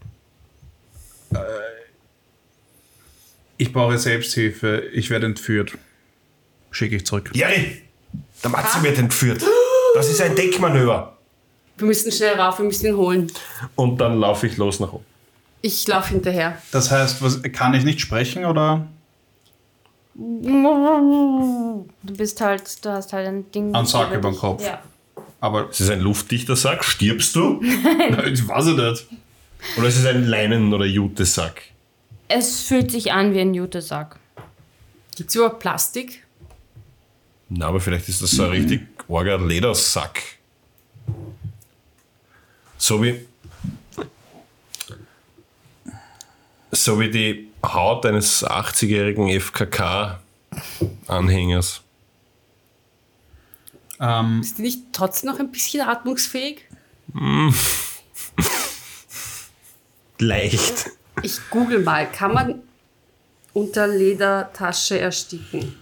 [3.57, 4.83] Ich brauche Selbsthilfe.
[4.93, 5.77] Ich werde entführt.
[6.71, 7.31] Schicke ich zurück.
[7.33, 7.81] Jerry,
[8.43, 9.43] der Matze wird entführt.
[9.95, 11.17] Das ist ein Deckmanöver.
[11.77, 13.31] Wir müssen schnell rauf, wir müssen ihn holen.
[13.75, 15.05] Und dann laufe ich los nach oben.
[15.61, 16.61] Ich laufe hinterher.
[16.71, 18.87] Das heißt, was, kann ich nicht sprechen oder?
[20.15, 23.73] Du bist halt, du hast halt ein Ding.
[23.75, 24.37] Ein Sack über über den.
[24.37, 24.63] Kopf.
[24.63, 24.81] Ja.
[25.39, 26.83] Aber Ist es ein luftdichter Sack?
[26.83, 27.61] Stirbst du?
[28.25, 29.07] ich weiß ich nicht.
[29.77, 31.61] Oder ist es ein Leinen- oder Jutesack?
[32.27, 34.19] Es fühlt sich an wie ein Jutesack.
[35.15, 36.25] Gibt es überhaupt Plastik?
[37.49, 40.21] Na, aber vielleicht ist das so ein richtig arger Ledersack.
[42.77, 43.25] So wie.
[46.71, 51.81] So wie die Haut eines 80-jährigen FKK-Anhängers.
[53.99, 56.65] Ähm, Ist die nicht trotzdem noch ein bisschen atmungsfähig?
[60.19, 60.91] Leicht.
[61.23, 62.09] Ich google mal.
[62.11, 62.63] Kann man
[63.53, 65.75] unter Ledertasche ersticken?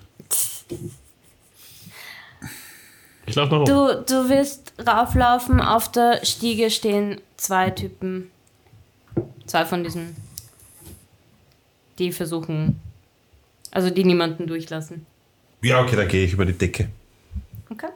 [3.26, 3.66] Ich laufe noch um.
[3.66, 8.32] Du, du wirst rauflaufen, auf der Stiege stehen zwei Typen.
[9.46, 10.16] Zwei von diesen,
[12.00, 12.80] die versuchen,
[13.72, 15.06] also die niemanden durchlassen.
[15.62, 16.90] Ja, okay, dann gehe ich über die Decke.
[17.70, 17.90] Okay.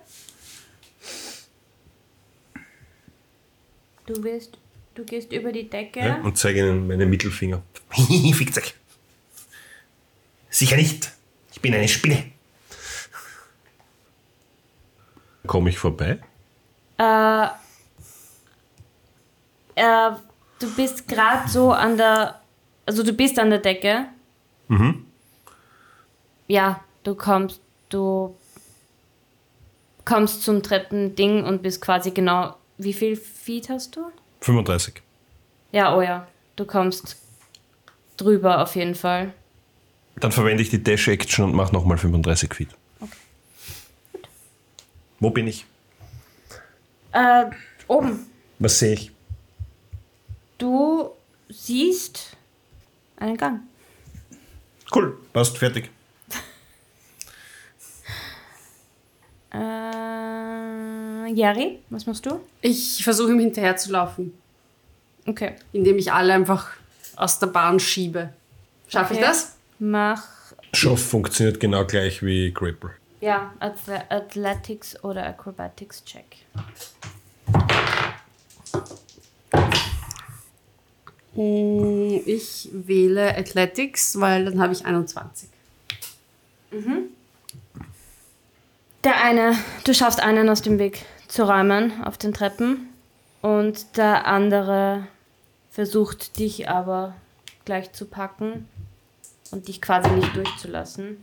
[4.05, 4.57] Du wirst,
[4.99, 5.99] du gehst über die Decke.
[5.99, 7.61] Ja, und zeige ihnen meinen Mittelfinger.
[8.33, 8.75] Fickt euch.
[10.49, 11.11] Sicher nicht.
[11.51, 12.31] Ich bin eine Spinne.
[15.47, 16.19] Komme ich vorbei?
[16.97, 17.45] Äh,
[19.75, 20.11] äh,
[20.59, 22.41] du bist gerade so an der,
[22.85, 24.05] also du bist an der Decke.
[24.67, 25.05] Mhm.
[26.47, 28.35] Ja, du kommst, du
[30.03, 34.11] kommst zum Treppending und bist quasi genau, wie viel Feet hast du?
[34.41, 35.01] 35.
[35.71, 37.17] Ja, oh ja, du kommst
[38.17, 39.33] drüber auf jeden Fall.
[40.19, 42.69] Dann verwende ich die Dash-Action und mache nochmal 35 Feet.
[45.19, 45.65] Wo bin ich?
[47.11, 47.45] Äh,
[47.87, 48.25] oben.
[48.59, 49.11] Was sehe ich?
[50.57, 51.11] Du
[51.49, 52.35] siehst
[53.17, 53.61] einen Gang.
[54.93, 55.89] Cool, passt, fertig.
[59.51, 59.98] Äh,
[61.33, 62.39] Jerry, was machst du?
[62.61, 64.33] Ich versuche ihm hinterher zu laufen,
[65.27, 65.55] Okay.
[65.73, 66.71] indem ich alle einfach
[67.15, 68.33] aus der Bahn schiebe.
[68.87, 69.27] Schaffe ich Okay.
[69.29, 69.55] das?
[69.79, 70.23] Mach
[70.73, 72.91] Schoff funktioniert genau gleich wie Grapple.
[73.21, 76.25] Ja, Athle Athletics oder Acrobatics Check.
[81.35, 85.49] Mm, Ich wähle Athletics, weil dann habe ich 21.
[89.03, 92.89] Der eine, du schaffst einen aus dem Weg zu räumen auf den Treppen
[93.41, 95.07] und der andere
[95.69, 97.15] versucht dich aber
[97.63, 98.67] gleich zu packen
[99.51, 101.17] und dich quasi nicht durchzulassen.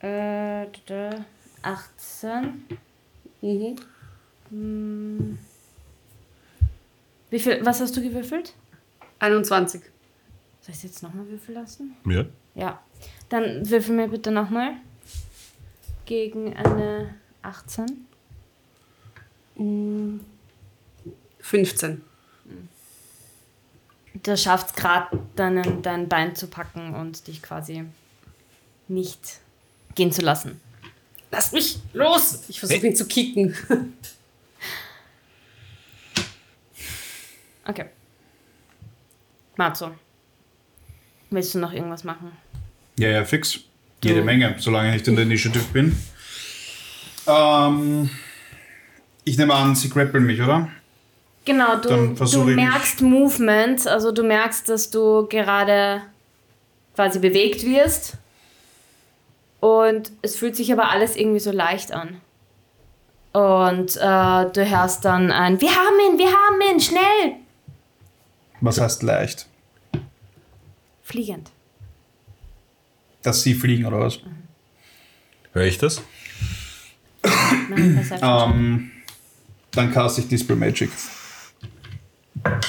[0.00, 1.24] Äh, da, da,
[1.62, 2.64] 18.
[3.42, 3.76] Mhm.
[4.48, 5.38] Hm.
[7.30, 8.54] Wie viel, was hast du gewürfelt?
[9.18, 9.82] 21.
[9.82, 9.90] Soll
[10.68, 11.96] ich es jetzt nochmal würfeln lassen?
[12.06, 12.24] Ja.
[12.54, 12.82] Ja.
[13.28, 14.72] Dann würfel mir bitte nochmal.
[16.04, 18.06] Gegen eine 18.
[21.40, 22.02] 15.
[24.22, 27.84] Du schaffst gerade deinen, dein Bein zu packen und dich quasi
[28.88, 29.40] nicht
[29.94, 30.60] gehen zu lassen.
[31.30, 32.44] Lass mich los!
[32.48, 33.54] Ich versuche ihn zu kicken.
[37.64, 37.84] Okay.
[39.56, 39.94] Marzo.
[41.30, 42.32] Willst du noch irgendwas machen?
[42.98, 43.60] ja, ja, fix.
[44.02, 45.96] Jede Du- Menge, solange ich nicht in der Initiative bin.
[47.26, 48.10] Ähm,
[49.24, 50.68] ich nehme an, sie grappeln mich, oder?
[51.44, 56.02] Genau, du, du ich mich- merkst Movement, also du merkst, dass du gerade
[56.94, 58.14] quasi bewegt wirst.
[59.60, 62.20] Und es fühlt sich aber alles irgendwie so leicht an.
[63.32, 67.36] Und äh, du hörst dann ein, wir haben ihn, wir haben ihn, schnell!
[68.60, 69.46] Was heißt leicht?
[71.02, 71.50] Fliegend.
[73.22, 74.18] Dass sie fliegen, oder was?
[75.52, 76.02] Höre ich das?
[78.20, 78.90] Ähm,
[79.72, 80.90] dann cast ich Dispel Magic.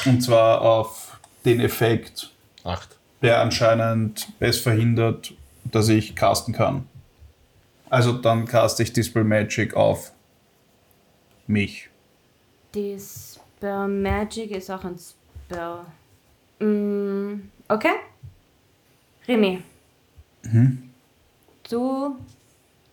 [0.05, 2.31] Und zwar auf den Effekt,
[2.63, 2.97] Acht.
[3.21, 5.33] der anscheinend es verhindert,
[5.65, 6.87] dass ich casten kann.
[7.89, 10.11] Also dann cast ich Dispel Magic auf
[11.47, 11.89] mich.
[12.73, 15.85] Dispel Magic ist auch ein Spell.
[16.59, 17.93] Mm, okay.
[19.27, 19.61] Remy.
[21.69, 22.17] Du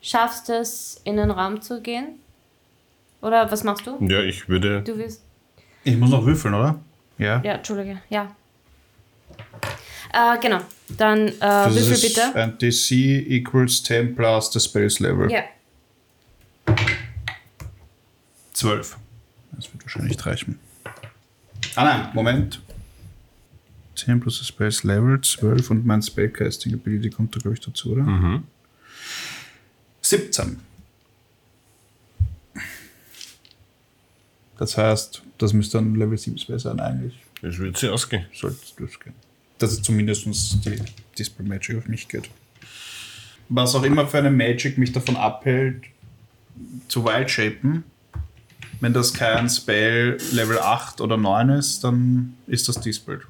[0.03, 2.19] schaffst es, in den Raum zu gehen?
[3.23, 3.97] Oder was machst du?
[4.07, 4.83] Ja, ich würde.
[4.83, 5.23] Du wirst.
[5.85, 6.81] Ich muss noch würfeln, oder?
[7.19, 7.41] Ja.
[7.45, 8.35] Ja, Entschuldige, ja.
[10.13, 10.59] Äh, genau.
[10.97, 12.35] Dann äh, Das würfel ist bitte.
[12.35, 12.91] ein DC
[13.31, 15.31] equals 10 plus the Spells Level.
[15.31, 15.43] Ja.
[18.55, 18.97] 12.
[19.53, 20.59] Das wird wahrscheinlich nicht reichen.
[21.77, 22.61] Ah nein, Moment.
[23.97, 27.93] 10 plus the Spells Level 12 und mein Spellcasting Ability kommt da, glaube ich, dazu,
[27.93, 28.03] oder?
[30.11, 30.59] 17.
[34.59, 37.15] Das heißt, das müsste ein Level 7 Spell sein, eigentlich.
[37.41, 38.27] Das wird sie ausgehen.
[38.35, 39.15] Sollte das gehen.
[39.59, 40.27] Dass es zumindest
[40.67, 40.83] die
[41.19, 42.29] Dispel Magic auf mich geht.
[43.49, 45.85] Was auch immer für eine Magic mich davon abhält,
[46.89, 47.85] zu Wild Shapen.
[48.81, 53.23] Wenn das kein Spell Level 8 oder 9 ist, dann ist das Dispelled.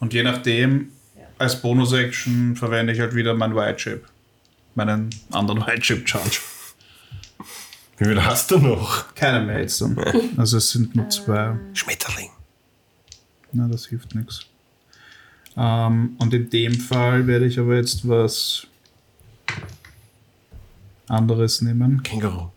[0.00, 0.88] Und je nachdem,
[1.38, 4.02] als Bonus-Action verwende ich halt wieder mein Wild Shape.
[4.74, 6.40] Meinen anderen Wild Shape Charge.
[7.98, 9.14] Wie viel hast du noch?
[9.14, 9.96] Keine mehr jetzt dann.
[10.36, 11.56] Also es sind nur zwei.
[11.74, 12.30] Schmetterling.
[13.52, 14.46] Na, das hilft nichts.
[15.56, 18.66] Ähm, und in dem Fall werde ich aber jetzt was
[21.08, 22.02] anderes nehmen.
[22.02, 22.50] Känguru.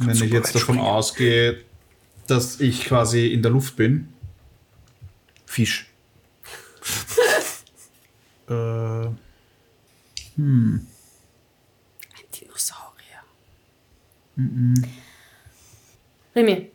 [0.00, 0.80] Wenn ich jetzt davon springen.
[0.80, 1.64] ausgehe,
[2.26, 4.08] dass ich quasi in der Luft bin.
[5.46, 5.86] Fisch.
[8.48, 9.08] Äh,
[10.38, 10.70] Dinosaurier.
[16.34, 16.70] Remy,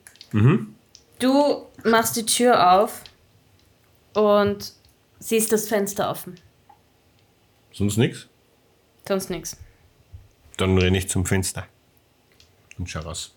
[1.20, 3.02] du machst die Tür auf
[4.14, 4.74] und
[5.20, 6.36] siehst das Fenster offen.
[7.72, 8.28] Sonst nichts?
[9.08, 9.58] Sonst nichts.
[10.58, 11.66] Dann renne ich zum Fenster.
[12.78, 13.34] Und schau raus.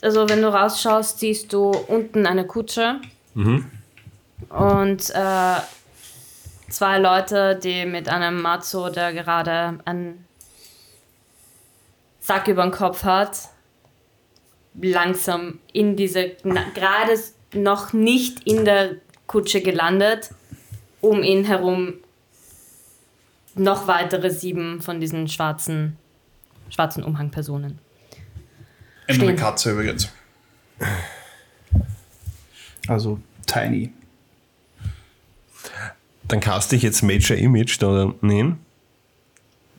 [0.00, 3.00] Also wenn du rausschaust, siehst du unten eine Kutsche
[3.34, 5.60] und äh,
[6.72, 10.26] zwei Leute, die mit einem Mazzo, der gerade einen
[12.20, 13.50] Sack über den Kopf hat,
[14.80, 16.30] langsam in diese,
[16.74, 17.18] gerade
[17.54, 20.30] noch nicht in der Kutsche gelandet,
[21.00, 21.94] um ihn herum
[23.54, 25.98] noch weitere sieben von diesen schwarzen,
[26.70, 27.78] schwarzen Umhangpersonen.
[29.06, 29.36] eine Stehen.
[29.36, 30.10] Katze übrigens.
[32.88, 33.92] Also tiny.
[36.32, 38.56] Dann caste ich jetzt Major Image da unten hin.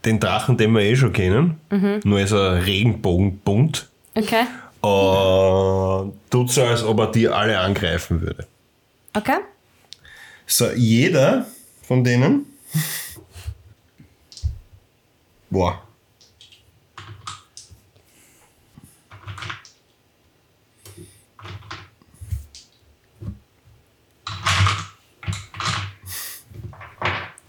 [0.06, 1.60] Den Drachen, den wir eh schon kennen.
[2.04, 3.89] Nur ist er regenbogenbunt.
[4.13, 4.46] Okay?
[4.82, 8.46] Und tut so, als ob er die alle angreifen würde.
[9.16, 9.38] Okay?
[10.46, 11.48] So, jeder
[11.88, 12.46] von denen.
[15.50, 15.82] Boah.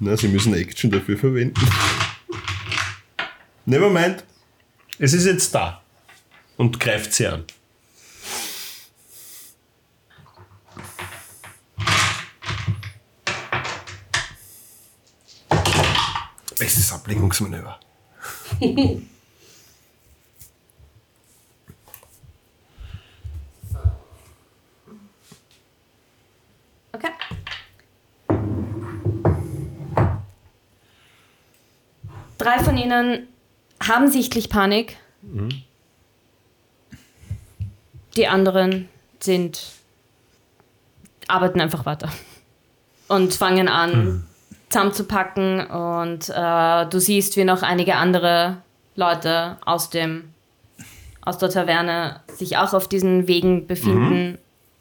[0.05, 1.59] Na, sie müssen Action dafür verwenden.
[3.65, 4.23] Nevermind.
[4.99, 5.83] Es ist jetzt da.
[6.59, 7.45] Und greift sie an.
[16.59, 17.81] Bestes Ablenkungsmanöver.
[32.45, 33.27] Drei von ihnen
[33.83, 34.99] haben sichtlich Panik.
[38.17, 39.63] Die anderen sind
[41.27, 42.11] arbeiten einfach weiter
[43.09, 44.27] und fangen an
[44.69, 48.59] zusammenzupacken und äh, du siehst, wie noch einige andere
[48.95, 50.35] Leute aus dem
[51.23, 54.37] aus der Taverne sich auch auf diesen Wegen befinden,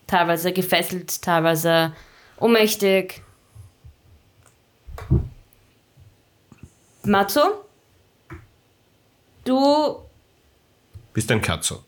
[0.07, 1.93] teilweise gefesselt, teilweise
[2.41, 3.22] ohnmächtig.
[7.05, 7.65] Matzo,
[9.43, 9.99] du
[11.13, 11.83] Bist ein Katzo.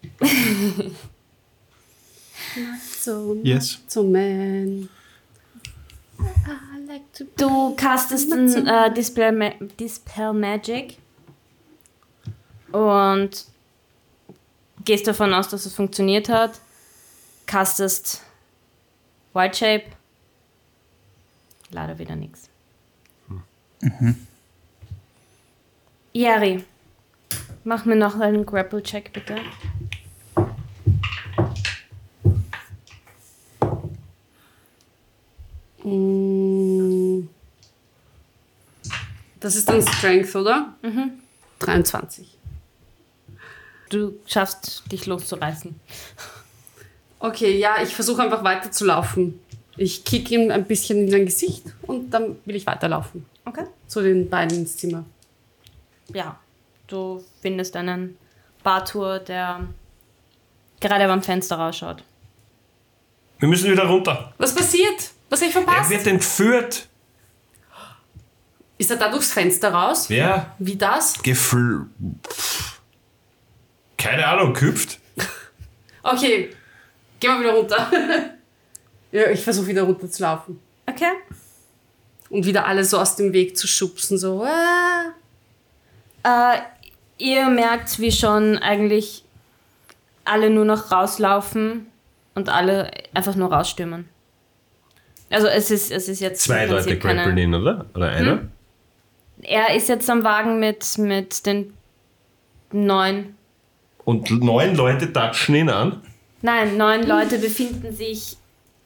[3.00, 3.80] So, Yes.
[3.88, 4.90] so man.
[7.38, 9.50] Du castest ein äh, Dispel, Ma
[9.80, 10.98] Dispel Magic
[12.72, 13.46] und
[14.86, 16.60] gehst davon aus, dass es funktioniert hat.
[17.46, 18.22] Castest
[19.34, 19.86] White Shape.
[21.72, 22.50] Leider wieder nichts.
[26.16, 26.64] Yari,
[27.66, 29.36] mach mir noch einen Grapple-Check bitte.
[39.42, 40.74] Das ist dann Strength, oder?
[40.84, 41.20] Mhm.
[41.60, 42.38] 23.
[43.90, 45.78] Du schaffst, dich loszureißen.
[47.20, 49.38] Okay, ja, ich versuche einfach weiterzulaufen.
[49.76, 53.26] Ich kick ihm ein bisschen in sein Gesicht und dann will ich weiterlaufen.
[53.44, 53.66] Okay.
[53.88, 55.04] Zu den beiden ins Zimmer.
[56.14, 56.40] Ja,
[56.88, 58.18] du findest einen
[58.64, 59.68] Bartour, der
[60.80, 62.04] gerade beim Fenster rausschaut.
[63.40, 64.34] Wir müssen wieder runter.
[64.38, 65.12] Was passiert?
[65.30, 65.90] Was habe ich Er verpasst?
[65.90, 66.88] wird entführt.
[68.78, 70.10] Ist er da durchs Fenster raus?
[70.10, 70.54] Wer?
[70.60, 71.22] Wie das?
[71.24, 71.86] Gefl...
[72.28, 72.80] Pff.
[73.98, 75.00] Keine Ahnung, küpft.
[76.04, 76.54] Okay,
[77.20, 77.92] gehen wir wieder runter.
[79.12, 80.60] Ja, ich versuche wieder runterzulaufen.
[80.86, 81.12] Okay.
[82.30, 84.46] Und wieder alle so aus dem Weg zu schubsen, so.
[86.26, 86.58] Äh,
[87.20, 89.24] ihr merkt, wie schon eigentlich
[90.24, 91.86] alle nur noch rauslaufen
[92.34, 94.10] und alle einfach nur rausstürmen.
[95.30, 97.86] Also es ist, es ist jetzt Zwei Leute grappeln ihn, oder?
[97.94, 98.42] Oder einer?
[99.42, 101.74] Er ist jetzt am Wagen mit, mit den
[102.72, 103.36] neun.
[104.04, 106.02] Und neun Leute touchen ihn an.
[106.42, 108.38] Nein, neun Leute befinden sich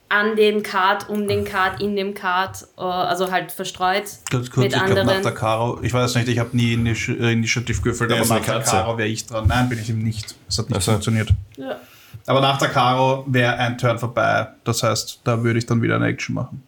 [0.10, 4.66] an dem Kart, um den Kart, in dem Kart, äh, also halt verstreut Ganz kurz,
[4.66, 8.16] mit ich glaube nach der Karo, ich weiß nicht, ich habe nie Initi Initiative Ja,
[8.18, 8.60] aber nach der.
[8.62, 9.48] Karo wäre ich dran.
[9.48, 10.36] Nein, bin ich ihm nicht.
[10.48, 10.92] Das hat nicht Ach so.
[10.94, 11.30] funktioniert.
[11.58, 11.80] Ja.
[12.26, 14.48] Aber nach der Karo wäre ein Turn vorbei.
[14.64, 16.64] Das heißt, da würde ich dann wieder eine Action machen.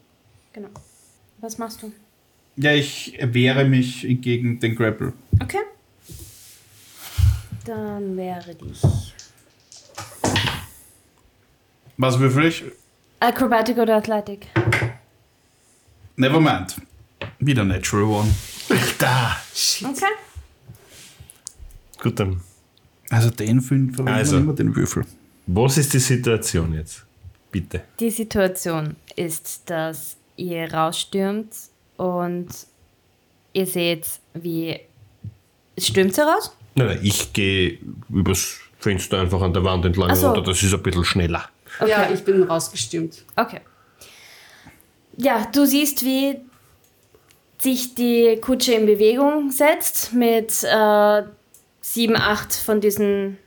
[0.54, 0.70] Genau.
[1.40, 1.92] Was machst du?
[2.58, 5.14] Ja, ich wehre mich gegen den Grapple.
[5.42, 5.62] Okay.
[7.66, 8.82] Dann wäre dich.
[11.98, 12.64] Was würfel ich?
[13.22, 14.48] Acrobatic oder Athletic?
[16.16, 16.76] Nevermind.
[17.40, 18.36] Wieder Natural One.
[18.98, 19.38] Da.
[19.84, 20.06] Okay.
[22.02, 22.42] Gut, dann.
[23.10, 24.38] Also den fünf verwenden Also.
[24.38, 25.06] wir immer den Würfel.
[25.46, 27.06] Was ist die Situation jetzt?
[27.52, 27.82] Bitte.
[28.00, 31.50] Die Situation ist, dass ihr rausstürmt
[31.98, 32.48] und
[33.54, 34.80] ihr seht, wie.
[35.78, 36.56] Stürmt sie raus?
[36.74, 37.78] Nein, nein, ich gehe
[38.10, 40.28] übers Fenster einfach an der Wand entlang so.
[40.28, 40.42] runter.
[40.42, 41.50] Das ist ein bisschen schneller.
[41.80, 43.24] Ja, ich bin rausgestürmt.
[43.36, 43.62] Okay.
[45.18, 46.40] Ja, du siehst, wie
[47.58, 51.24] sich die Kutsche in Bewegung setzt mit äh,
[51.82, 53.38] sieben, acht von diesen,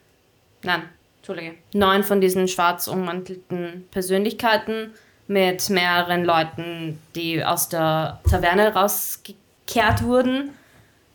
[0.62, 0.82] nein,
[1.16, 4.92] Entschuldige, neun von diesen schwarz ummantelten Persönlichkeiten
[5.26, 10.50] mit mehreren Leuten, die aus der Taverne rausgekehrt wurden.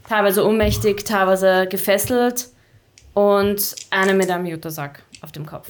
[0.07, 2.49] Teilweise ohnmächtig, teilweise gefesselt
[3.13, 5.69] und eine mit einem Juttersack auf dem Kopf.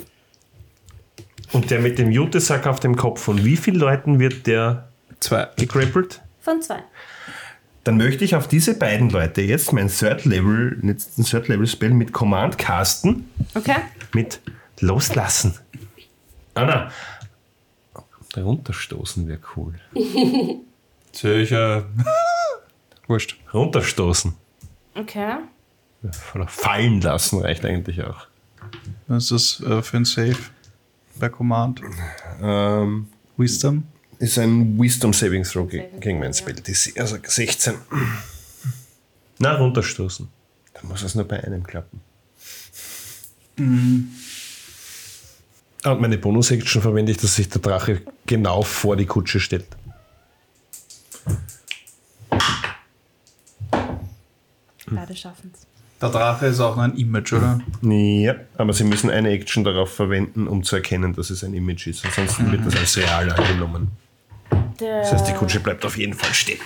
[1.51, 4.87] Und der mit dem Jutesack auf dem Kopf, von wie vielen Leuten wird der
[5.19, 5.47] Zwei.
[5.57, 6.21] gegrappelt?
[6.41, 6.83] Von zwei.
[7.83, 11.65] Dann möchte ich auf diese beiden Leute jetzt mein Third Level, jetzt ein Third Level
[11.65, 13.77] Spell mit Command casten, Okay?
[14.13, 14.41] mit
[14.79, 15.55] Loslassen.
[16.53, 16.91] Anna,
[18.37, 19.73] runterstoßen wäre cool.
[21.11, 21.85] Sicher.
[23.07, 23.37] Wurscht.
[23.53, 24.33] Runterstoßen.
[24.95, 25.35] Okay.
[26.35, 28.27] Oder fallen lassen reicht eigentlich auch.
[29.07, 30.37] Was ist das äh, für ein Save
[31.19, 31.81] bei Command?
[32.41, 33.07] Ähm,
[33.37, 33.83] Wisdom?
[34.19, 36.55] ist ein Wisdom Saving Throw gegen mein Spell.
[36.55, 37.75] DC, also 16.
[39.39, 40.27] Na, runterstoßen.
[40.73, 42.01] Dann muss es nur bei einem klappen.
[45.83, 49.65] Ah, Und meine Bonus-Action verwende ich, dass sich der Drache genau vor die Kutsche stellt.
[54.91, 55.68] Beide schaffen es.
[56.01, 57.59] Der Drache ist auch ein Image, oder?
[57.81, 61.87] Ja, aber sie müssen eine Action darauf verwenden, um zu erkennen, dass es ein Image
[61.87, 62.05] ist.
[62.05, 63.91] Ansonsten wird das als real angenommen.
[64.77, 66.59] Das heißt, die Kutsche bleibt auf jeden Fall stehen.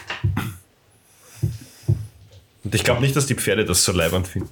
[2.64, 4.50] Und ich glaube nicht, dass die Pferde das so leibend finden.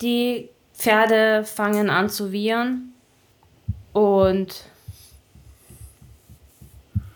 [0.00, 2.92] Die Pferde fangen an zu wiehern
[3.92, 4.66] und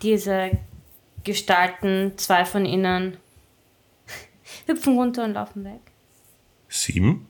[0.01, 0.51] diese
[1.23, 3.17] Gestalten, zwei von ihnen,
[4.67, 5.81] hüpfen runter und laufen weg.
[6.69, 7.27] Sieben.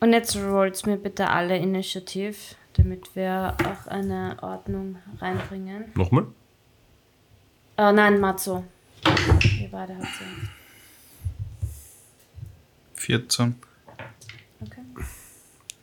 [0.00, 5.86] Und jetzt rollt mir bitte alle Initiativ, damit wir auch eine Ordnung reinbringen.
[5.94, 6.26] Nochmal.
[7.76, 8.64] Äh, nein, Matzo.
[9.60, 10.24] Ihr beide habt sie.
[12.94, 13.54] 14.
[14.60, 14.80] Okay.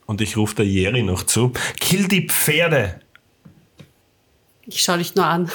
[0.06, 1.52] Und ich rufe der Jerry noch zu.
[1.80, 3.01] Kill die Pferde!
[4.66, 5.52] Ich schaue dich nur an.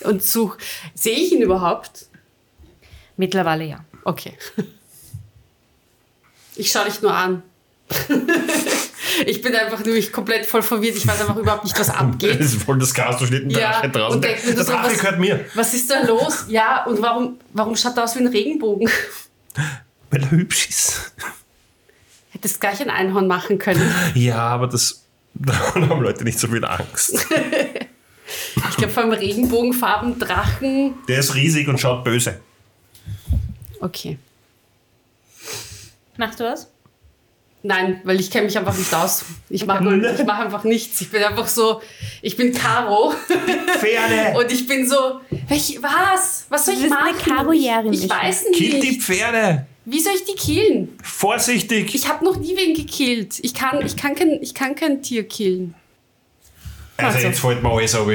[0.00, 0.56] Und such.
[0.94, 2.06] Sehe ich ihn überhaupt?
[3.16, 3.84] Mittlerweile ja.
[4.04, 4.34] Okay.
[6.54, 7.42] Ich schaue dich nur an.
[9.26, 10.96] ich bin einfach nämlich komplett voll verwirrt.
[10.96, 12.40] Ich weiß einfach überhaupt nicht, was Das abgeht.
[12.40, 14.16] ist voll das Chaos, da steht ein Ja, Drache draußen.
[14.16, 15.44] und Der, denk mir so, Drache was- gehört mir.
[15.54, 16.44] Was ist da los?
[16.48, 18.88] Ja, und warum, warum schaut er aus wie ein Regenbogen?
[20.10, 21.12] Weil er hübsch ist.
[22.30, 23.90] Hättest gleich ein Einhorn machen können.
[24.14, 25.02] Ja, aber das.
[25.38, 27.14] Da haben Leute nicht so viel Angst.
[28.70, 30.94] Ich glaube, vor allem Regenbogenfarben, Drachen.
[31.08, 32.40] Der ist riesig und schaut böse.
[33.80, 34.18] Okay.
[36.16, 36.68] Machst du was?
[37.62, 39.24] Nein, weil ich kenne mich einfach nicht aus.
[39.48, 41.00] Ich mache ich mach einfach nichts.
[41.00, 41.82] Ich bin einfach so,
[42.22, 43.12] ich bin Caro
[43.78, 44.38] Pferde!
[44.38, 46.46] und ich bin so, welch, was?
[46.48, 47.36] Was soll Du ich bist eine machen?
[47.36, 49.02] Karojärin, Ich weiß Kill die nicht.
[49.02, 49.66] Pferde!
[49.84, 50.96] Wie soll ich die killen?
[51.02, 51.94] Vorsichtig!
[51.94, 53.38] Ich habe noch nie wen gekillt.
[53.42, 55.74] Ich kann, ich kann, kein, ich kann kein Tier killen.
[56.96, 57.28] Also, Also.
[57.28, 58.08] jetzt fällt mir alles auf.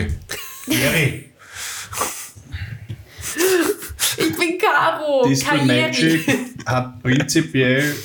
[0.67, 1.29] Jerry!
[4.17, 5.23] Ich bin Caro.
[5.43, 5.65] Karriere.
[5.65, 6.27] Magic
[6.65, 7.95] hat prinzipiell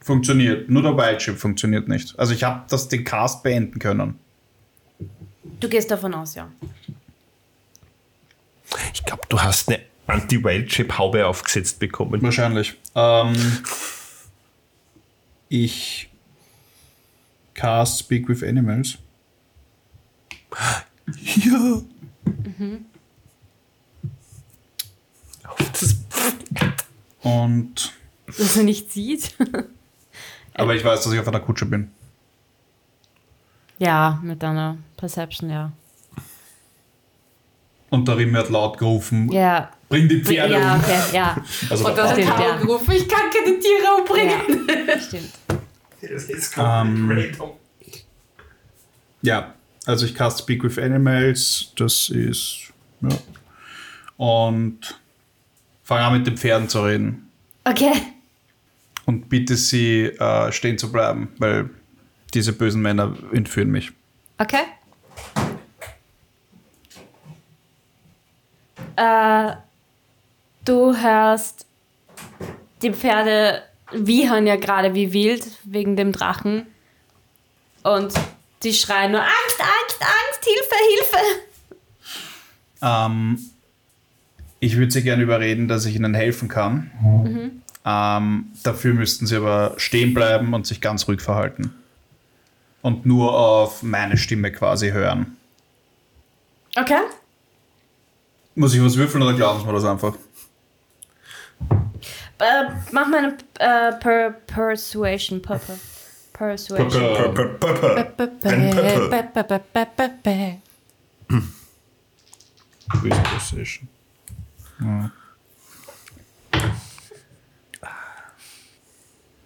[0.00, 0.68] funktioniert.
[0.68, 2.18] Nur der Wild Shape funktioniert nicht.
[2.18, 4.18] Also ich habe das den Cast beenden können.
[5.60, 6.50] Du gehst davon aus, ja.
[8.92, 12.22] Ich glaube, du hast eine Anti-Wild-Shape-Haube aufgesetzt bekommen.
[12.22, 12.74] Wahrscheinlich.
[12.94, 13.34] Ähm,
[15.48, 16.10] ich
[17.54, 18.98] cast Speak with Animals.
[21.36, 21.80] Ja.
[25.72, 25.96] Das,
[27.22, 27.92] Und
[28.26, 29.34] Dass er nicht sieht.
[30.54, 31.90] aber ich weiß, dass ich auf einer Kutsche bin.
[33.78, 35.72] ja, mit deiner Perception, ja.
[37.90, 39.70] Und der Rimme hat laut gerufen, Ja.
[39.88, 40.80] bring die Pferde Ja, um.
[40.80, 41.36] okay, ja.
[41.70, 42.56] Also Und der dann hat Caro ja.
[42.58, 44.68] gerufen, ich kann keine Tiere umbringen.
[44.88, 45.00] ja.
[45.00, 45.30] Stimmt.
[46.02, 47.24] das ist Ähm,
[49.22, 49.54] Ja,
[49.88, 52.70] also ich cast Speak with Animals, das ist.
[53.00, 53.08] Ja.
[54.18, 55.00] Und
[55.82, 57.30] fange an mit den Pferden zu reden.
[57.64, 57.92] Okay.
[59.06, 61.70] Und bitte sie äh, stehen zu bleiben, weil
[62.34, 63.90] diese bösen Männer entführen mich.
[64.36, 64.64] Okay.
[68.96, 69.52] Äh,
[70.66, 71.64] du hörst
[72.82, 73.62] die Pferde
[73.92, 76.66] wiehern ja gerade wie wild wegen dem Drachen.
[77.84, 78.12] Und
[78.62, 81.48] die schreien nur Angst, Angst, Angst, Hilfe, Hilfe.
[82.82, 83.38] Ähm,
[84.60, 86.90] ich würde sie gerne überreden, dass ich ihnen helfen kann.
[87.84, 91.74] Ähm, dafür müssten sie aber stehen bleiben und sich ganz ruhig verhalten.
[92.82, 95.36] Und nur auf meine Stimme quasi hören.
[96.76, 97.00] Okay.
[98.54, 100.14] Muss ich was würfeln oder glauben Sie mir das einfach?
[102.38, 105.42] Äh, mach mal eine äh, per Persuasion.
[105.42, 105.76] Per per
[106.38, 107.34] Persuasion.
[112.88, 113.14] Quiz.
[114.80, 115.10] Ja.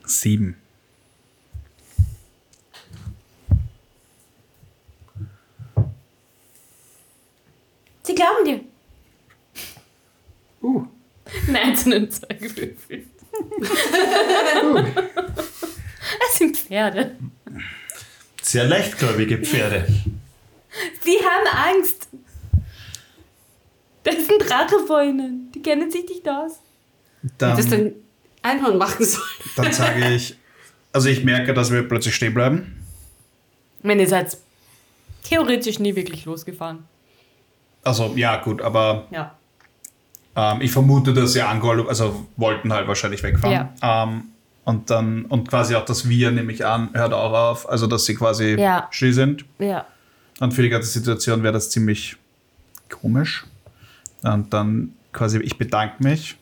[0.05, 0.57] Sieben.
[8.03, 8.61] Sie glauben dir.
[10.61, 10.87] Uh.
[11.49, 13.09] Nein, zu einem zwei gewürfelt.
[16.73, 17.17] Sind Pferde.
[18.41, 19.87] Sehr leichtgläubige Pferde.
[21.03, 22.09] Sie haben Angst.
[24.05, 25.53] Da ist ein Drache vor ihnen.
[25.55, 26.53] Die kennen sich nicht aus.
[27.39, 27.93] Dann, Das dann
[28.41, 29.23] Einhorn machen soll.
[29.57, 30.35] dann sage ich,
[30.95, 32.85] also ich merke, dass wir plötzlich stehen bleiben.
[33.83, 34.37] Wenn ihr seid
[35.25, 36.85] theoretisch nie wirklich losgefahren.
[37.85, 39.37] Also ja, gut, aber Ja.
[40.37, 43.69] ähm, ich vermute, dass sie angeholt, also wollten halt wahrscheinlich wegfahren.
[43.83, 44.25] Ähm,
[44.65, 47.69] und dann, und quasi auch das Wir, nehme ich an, hört auch auf.
[47.69, 48.89] Also, dass sie quasi Ja.
[48.91, 49.45] still sind.
[49.59, 49.87] Ja.
[50.41, 52.17] Und für die ganze Situation wäre das ziemlich
[52.89, 53.45] komisch.
[54.23, 56.37] Und dann quasi, ich bedanke mich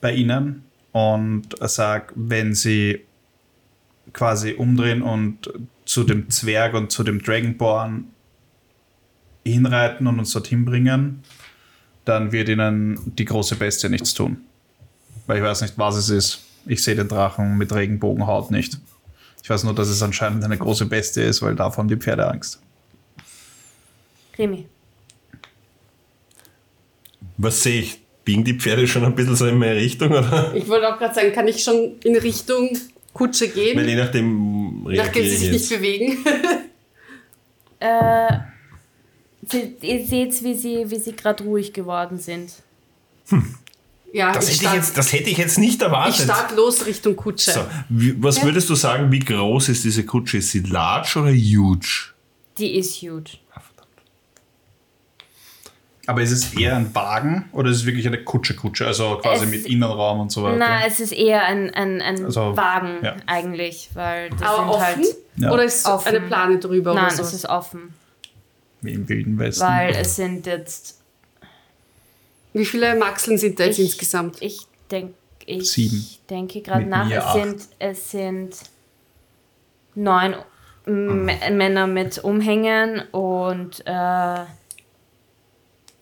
[0.00, 3.04] bei Ihnen und sage, wenn Sie
[4.12, 5.52] quasi umdrehen und
[5.84, 8.04] zu dem Zwerg und zu dem Dragonborn
[9.44, 11.22] hinreiten und uns dorthin bringen,
[12.04, 14.38] dann wird Ihnen die große Bestie nichts tun.
[15.26, 16.44] Weil ich weiß nicht, was es ist.
[16.68, 18.78] Ich sehe den Drachen mit Regenbogenhaut nicht.
[19.42, 22.28] Ich weiß nur, dass es anscheinend eine große Bestie ist, weil davon haben die Pferde
[22.28, 22.60] Angst.
[24.38, 24.66] Remy.
[27.38, 28.00] Was sehe ich?
[28.24, 30.10] Biegen die Pferde schon ein bisschen so in meine Richtung?
[30.10, 30.52] Oder?
[30.54, 32.76] Ich wollte auch gerade sagen, kann ich schon in Richtung
[33.14, 36.18] Kutsche gehen, Weil je nachdem nachdem sie ich sich nicht bewegen.
[37.80, 38.38] Äh,
[39.82, 42.54] ihr seht, wie sie, wie sie gerade ruhig geworden sind.
[44.12, 46.24] Ja, Das ich hätte, ich, start, jetzt, das hätte ich jetzt nicht ich erwartet.
[46.24, 47.52] start los Richtung Kutsche.
[47.52, 47.60] so,
[48.20, 50.38] was würdest du sagen, wie groß ist diese Kutsche?
[50.38, 52.12] Ist sie large oder huge?
[52.58, 53.32] Die ist huge.
[56.06, 58.86] Aber ist es eher ein Wagen oder ist es wirklich eine Kutsche-Kutsche?
[58.86, 60.56] Also quasi Es- mit Innenraum und so weiter?
[60.56, 63.14] Na, es ist eher ein, ein, ein Also, Wagen ja.
[63.26, 64.82] eigentlich, weil das Aber sind offen?
[64.84, 65.06] halt.
[65.36, 65.52] Ja.
[65.52, 66.08] Oder ist Offen.
[66.08, 67.22] eine Plane drüber Nein, oder so?
[67.24, 67.92] es ist offen,
[68.80, 69.64] Wie im Wilden Westen.
[69.66, 70.98] weil es sind jetzt.
[72.58, 74.42] Wie viele Maxeln sind da jetzt Ich- insgesamt?
[74.42, 75.14] Ich denke,
[75.46, 76.04] ich Sieben.
[76.28, 77.10] denke gerade nach.
[77.10, 77.34] Es acht.
[77.34, 78.56] sind, es sind
[79.94, 80.34] neun
[80.86, 81.24] M
[81.56, 84.44] Männer mit Umhängen und äh,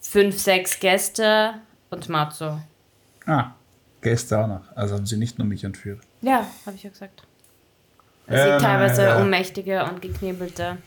[0.00, 1.54] fünf, sechs Gäste
[1.90, 2.60] und Matzo.
[3.26, 3.52] Ah,
[4.00, 4.62] Gäste auch noch.
[4.76, 6.00] Also haben sie nicht nur mich entführt.
[6.22, 7.22] Ja, habe ich ja gesagt.
[8.28, 9.20] Es Ja, sind teilweise ja.
[9.20, 10.78] Ohnmächtige und Geknebelte.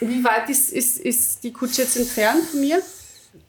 [0.00, 2.80] Wie weit ist, ist, ist die Kutsche jetzt entfernt von mir?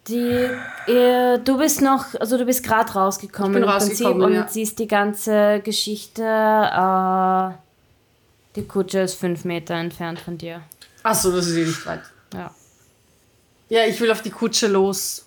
[0.08, 0.50] Die,
[0.92, 4.48] äh, du bist noch, also du bist gerade rausgekommen Ich bin rausgekommen, Prinzip und ja.
[4.48, 6.22] siehst die ganze Geschichte.
[6.24, 7.52] Äh,
[8.56, 10.62] die Kutsche ist fünf Meter entfernt von dir.
[11.04, 12.02] Achso, das ist eh nicht weit.
[12.34, 12.54] Ja.
[13.70, 15.26] Ja, ich will auf die Kutsche los.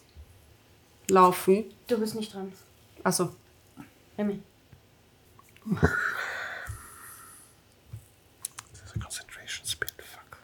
[1.10, 1.64] laufen.
[1.88, 2.52] Du bist nicht dran.
[3.02, 3.34] Also,
[4.16, 4.40] Remy.
[8.72, 10.38] Das ist ein Concentration Spell, fuck.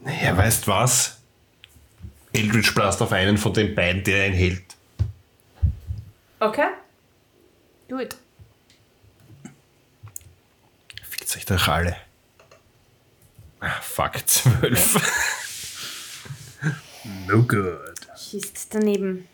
[0.00, 1.19] Naja, weißt was?
[2.32, 4.62] Eldritch Blast auf einen von den beiden, der ihn hält.
[6.38, 6.68] Okay.
[7.88, 8.16] Do it.
[11.02, 11.96] Fickt euch doch alle.
[13.60, 14.96] Ah, fuck, zwölf.
[17.26, 17.96] No good.
[18.16, 19.26] Schießt daneben.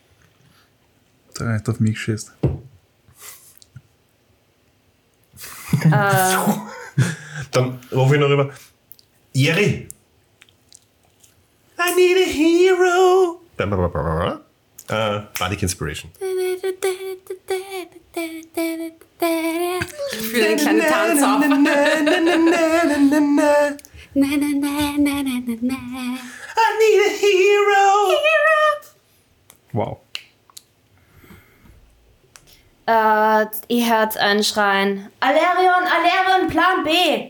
[1.38, 2.32] Der nicht auf mich schießt.
[7.53, 8.51] Dann rufe ich noch rüber.
[9.32, 9.88] Jerry!
[11.87, 13.41] I need a hero!
[14.89, 16.11] Äh, Bardic Inspiration.
[16.20, 16.28] für.
[26.57, 27.87] I need a hero!
[29.72, 29.99] Wow.
[32.87, 35.09] Äh, ihr hört einen Schreien.
[35.20, 37.28] Alerion, Alerion, Plan B!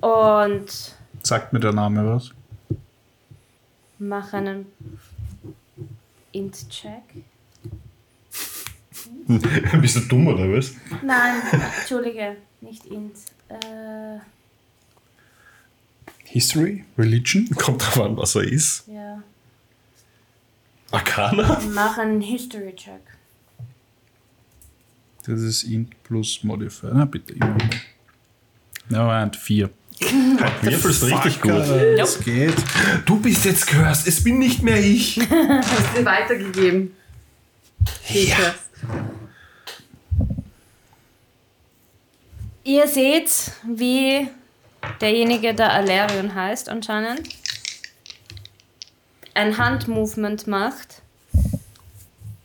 [0.00, 2.32] Und Sagt mir der Name was?
[3.98, 4.66] Mach einen
[6.32, 7.02] Int-Check.
[9.80, 10.72] Bist du dumm oder was?
[11.02, 11.42] Nein,
[11.78, 13.16] entschuldige, nicht Int.
[13.48, 14.18] Äh,
[16.24, 16.84] History?
[16.96, 17.48] Religion?
[17.56, 18.86] Kommt drauf an, was er ist.
[18.88, 19.22] ja.
[20.90, 21.60] Arcana?
[21.74, 23.00] Mach einen History-Check.
[25.26, 26.92] Das ist int plus Modifier.
[26.94, 27.58] Na bitte, immer.
[28.88, 29.68] Ja, und 4.
[30.00, 31.62] Würfelst richtig gut.
[31.96, 32.54] Das geht.
[33.04, 35.18] Du bist jetzt cursed, es bin nicht mehr ich.
[35.30, 36.96] Hast du weitergegeben?
[38.08, 38.54] Ja.
[42.64, 44.28] Ihr seht, wie
[45.00, 47.28] derjenige, der Alerion heißt anscheinend,
[49.34, 51.02] ein Handmovement macht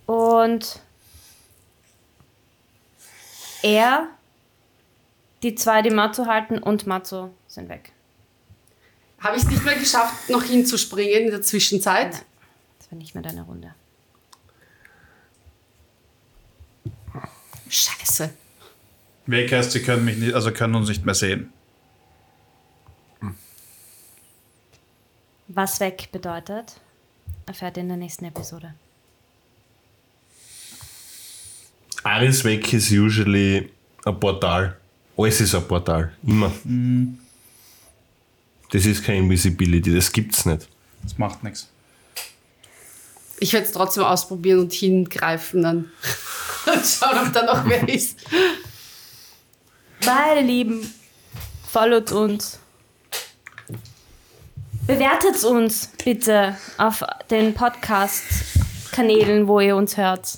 [0.06, 0.80] und
[3.64, 4.08] er,
[5.42, 7.92] die zwei, die Matzo halten und Matzo sind weg.
[9.20, 12.12] Habe ich es nicht mehr geschafft, noch hinzuspringen in der Zwischenzeit?
[12.14, 12.22] Nein.
[12.80, 13.74] Das war nicht mehr deine Runde.
[17.70, 18.34] Scheiße.
[19.26, 21.54] Weg heißt, sie können mich nicht, also können uns nicht mehr sehen.
[25.48, 26.82] Was weg bedeutet,
[27.46, 28.74] erfährt ihr in der nächsten Episode.
[32.04, 33.72] Aris weg ist usually
[34.04, 34.76] ein Portal.
[35.16, 36.12] Alles ist ein Portal.
[36.24, 36.52] Immer.
[38.74, 40.68] Das ist keine Invisibility, das gibt's nicht.
[41.04, 41.70] Das macht nichts.
[43.40, 45.92] Ich werde es trotzdem ausprobieren und hingreifen dann.
[46.66, 48.18] Und schauen, ob da noch wer ist.
[50.06, 50.94] Meine Lieben,
[51.70, 52.58] followt uns.
[54.88, 60.38] Bewertet uns bitte auf den Podcast-Kanälen, wo ihr uns hört.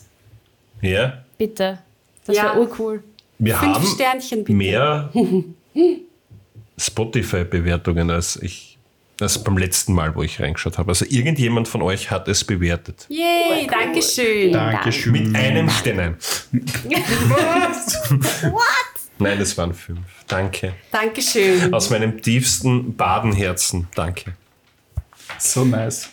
[0.82, 1.80] Ja, Bitte.
[2.26, 2.44] Das Ja.
[2.46, 3.04] wäre urcool.
[3.38, 4.54] wir Fünf haben Sternchen bitte.
[4.58, 5.12] mehr
[6.78, 8.76] Spotify-Bewertungen als ich
[9.22, 10.90] als beim letzten Mal, wo ich reingeschaut habe.
[10.92, 13.06] Also irgendjemand von euch hat es bewertet.
[13.10, 14.52] Yay, danke schön.
[14.52, 15.12] Dankeschön.
[15.14, 16.18] Mit einem Stern.
[19.18, 20.02] Nein, das waren fünf.
[20.28, 20.74] Danke.
[20.92, 21.74] Dankeschön.
[21.74, 23.88] Aus meinem tiefsten Badenherzen.
[23.96, 24.34] Danke.
[25.40, 26.10] So nice.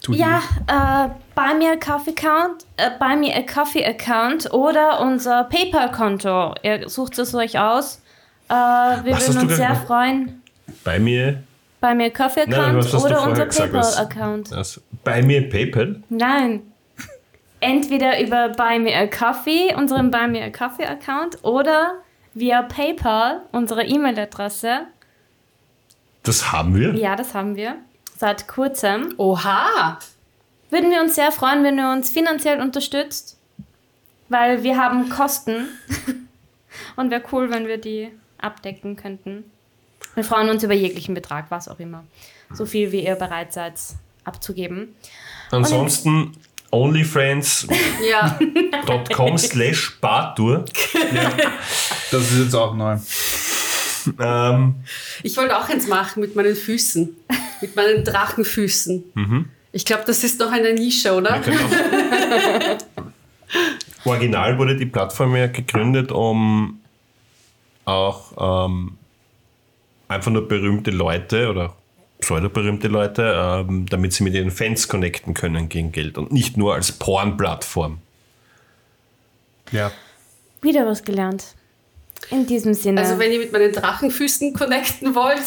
[0.00, 5.00] Tu Ja, äh, Buy Me a Coffee Account, äh, Buy Me a Coffee Account oder
[5.00, 6.54] unser PayPal-Konto.
[6.62, 8.00] Ihr sucht es euch aus.
[8.48, 9.86] Äh, wir Was würden uns sehr gesagt?
[9.86, 10.42] freuen.
[10.84, 11.42] Bei mir.
[11.80, 14.52] Buy Me a Coffee Nein, Account was hast du oder unser PayPal-Account.
[14.52, 16.02] Also, bei mir PayPal.
[16.08, 16.62] Nein.
[17.60, 21.94] Entweder über Buy Me a Coffee, unseren Buy Me a Coffee Account, oder
[22.34, 24.80] via PayPal, unsere E-Mail-Adresse.
[26.22, 26.94] Das haben wir.
[26.94, 27.76] Ja, das haben wir.
[28.16, 29.14] Seit kurzem.
[29.16, 29.98] Oha.
[30.70, 33.38] Würden wir uns sehr freuen, wenn ihr uns finanziell unterstützt,
[34.28, 35.68] weil wir haben Kosten
[36.96, 39.44] und wäre cool, wenn wir die abdecken könnten.
[40.14, 42.04] Wir freuen uns über jeglichen Betrag, was auch immer.
[42.52, 43.74] So viel, wie ihr bereit seid
[44.24, 44.94] abzugeben.
[45.50, 46.32] Ansonsten
[46.70, 47.76] onlyfriends.com
[48.10, 48.38] Ja.
[49.38, 50.64] slash bartour.
[52.10, 52.96] Das ist jetzt auch neu.
[54.20, 54.74] Ähm,
[55.22, 57.16] Ich wollte auch eins machen mit meinen Füßen.
[57.60, 59.50] Mit meinen Drachenfüßen.
[59.72, 61.40] Ich glaube, das ist noch eine Nische, oder?
[64.04, 66.80] Original wurde die Plattform ja gegründet, um
[67.86, 68.98] auch ähm,
[70.08, 71.74] einfach nur berühmte Leute oder
[72.20, 76.74] pseudo-berühmte Leute, ähm, damit sie mit ihren Fans connecten können gegen Geld und nicht nur
[76.74, 77.98] als Porn-Plattform.
[79.72, 79.90] Ja.
[80.62, 81.44] Wieder was gelernt.
[82.30, 83.02] In diesem Sinne.
[83.02, 85.38] Also wenn ihr mit meinen Drachenfüßen connecten wollt,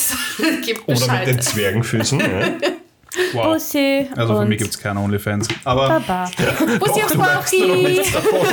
[0.66, 1.44] gebt Oder mit den Bescheid.
[1.44, 2.20] Zwergenfüßen.
[2.20, 2.28] ja.
[3.34, 3.54] Wow.
[3.54, 5.48] Bussi Also für mich gibt es keine Onlyfans.
[5.64, 6.30] Aber Baba.
[6.80, 8.02] Bussi aufs Bauchi!
[8.14, 8.48] davon.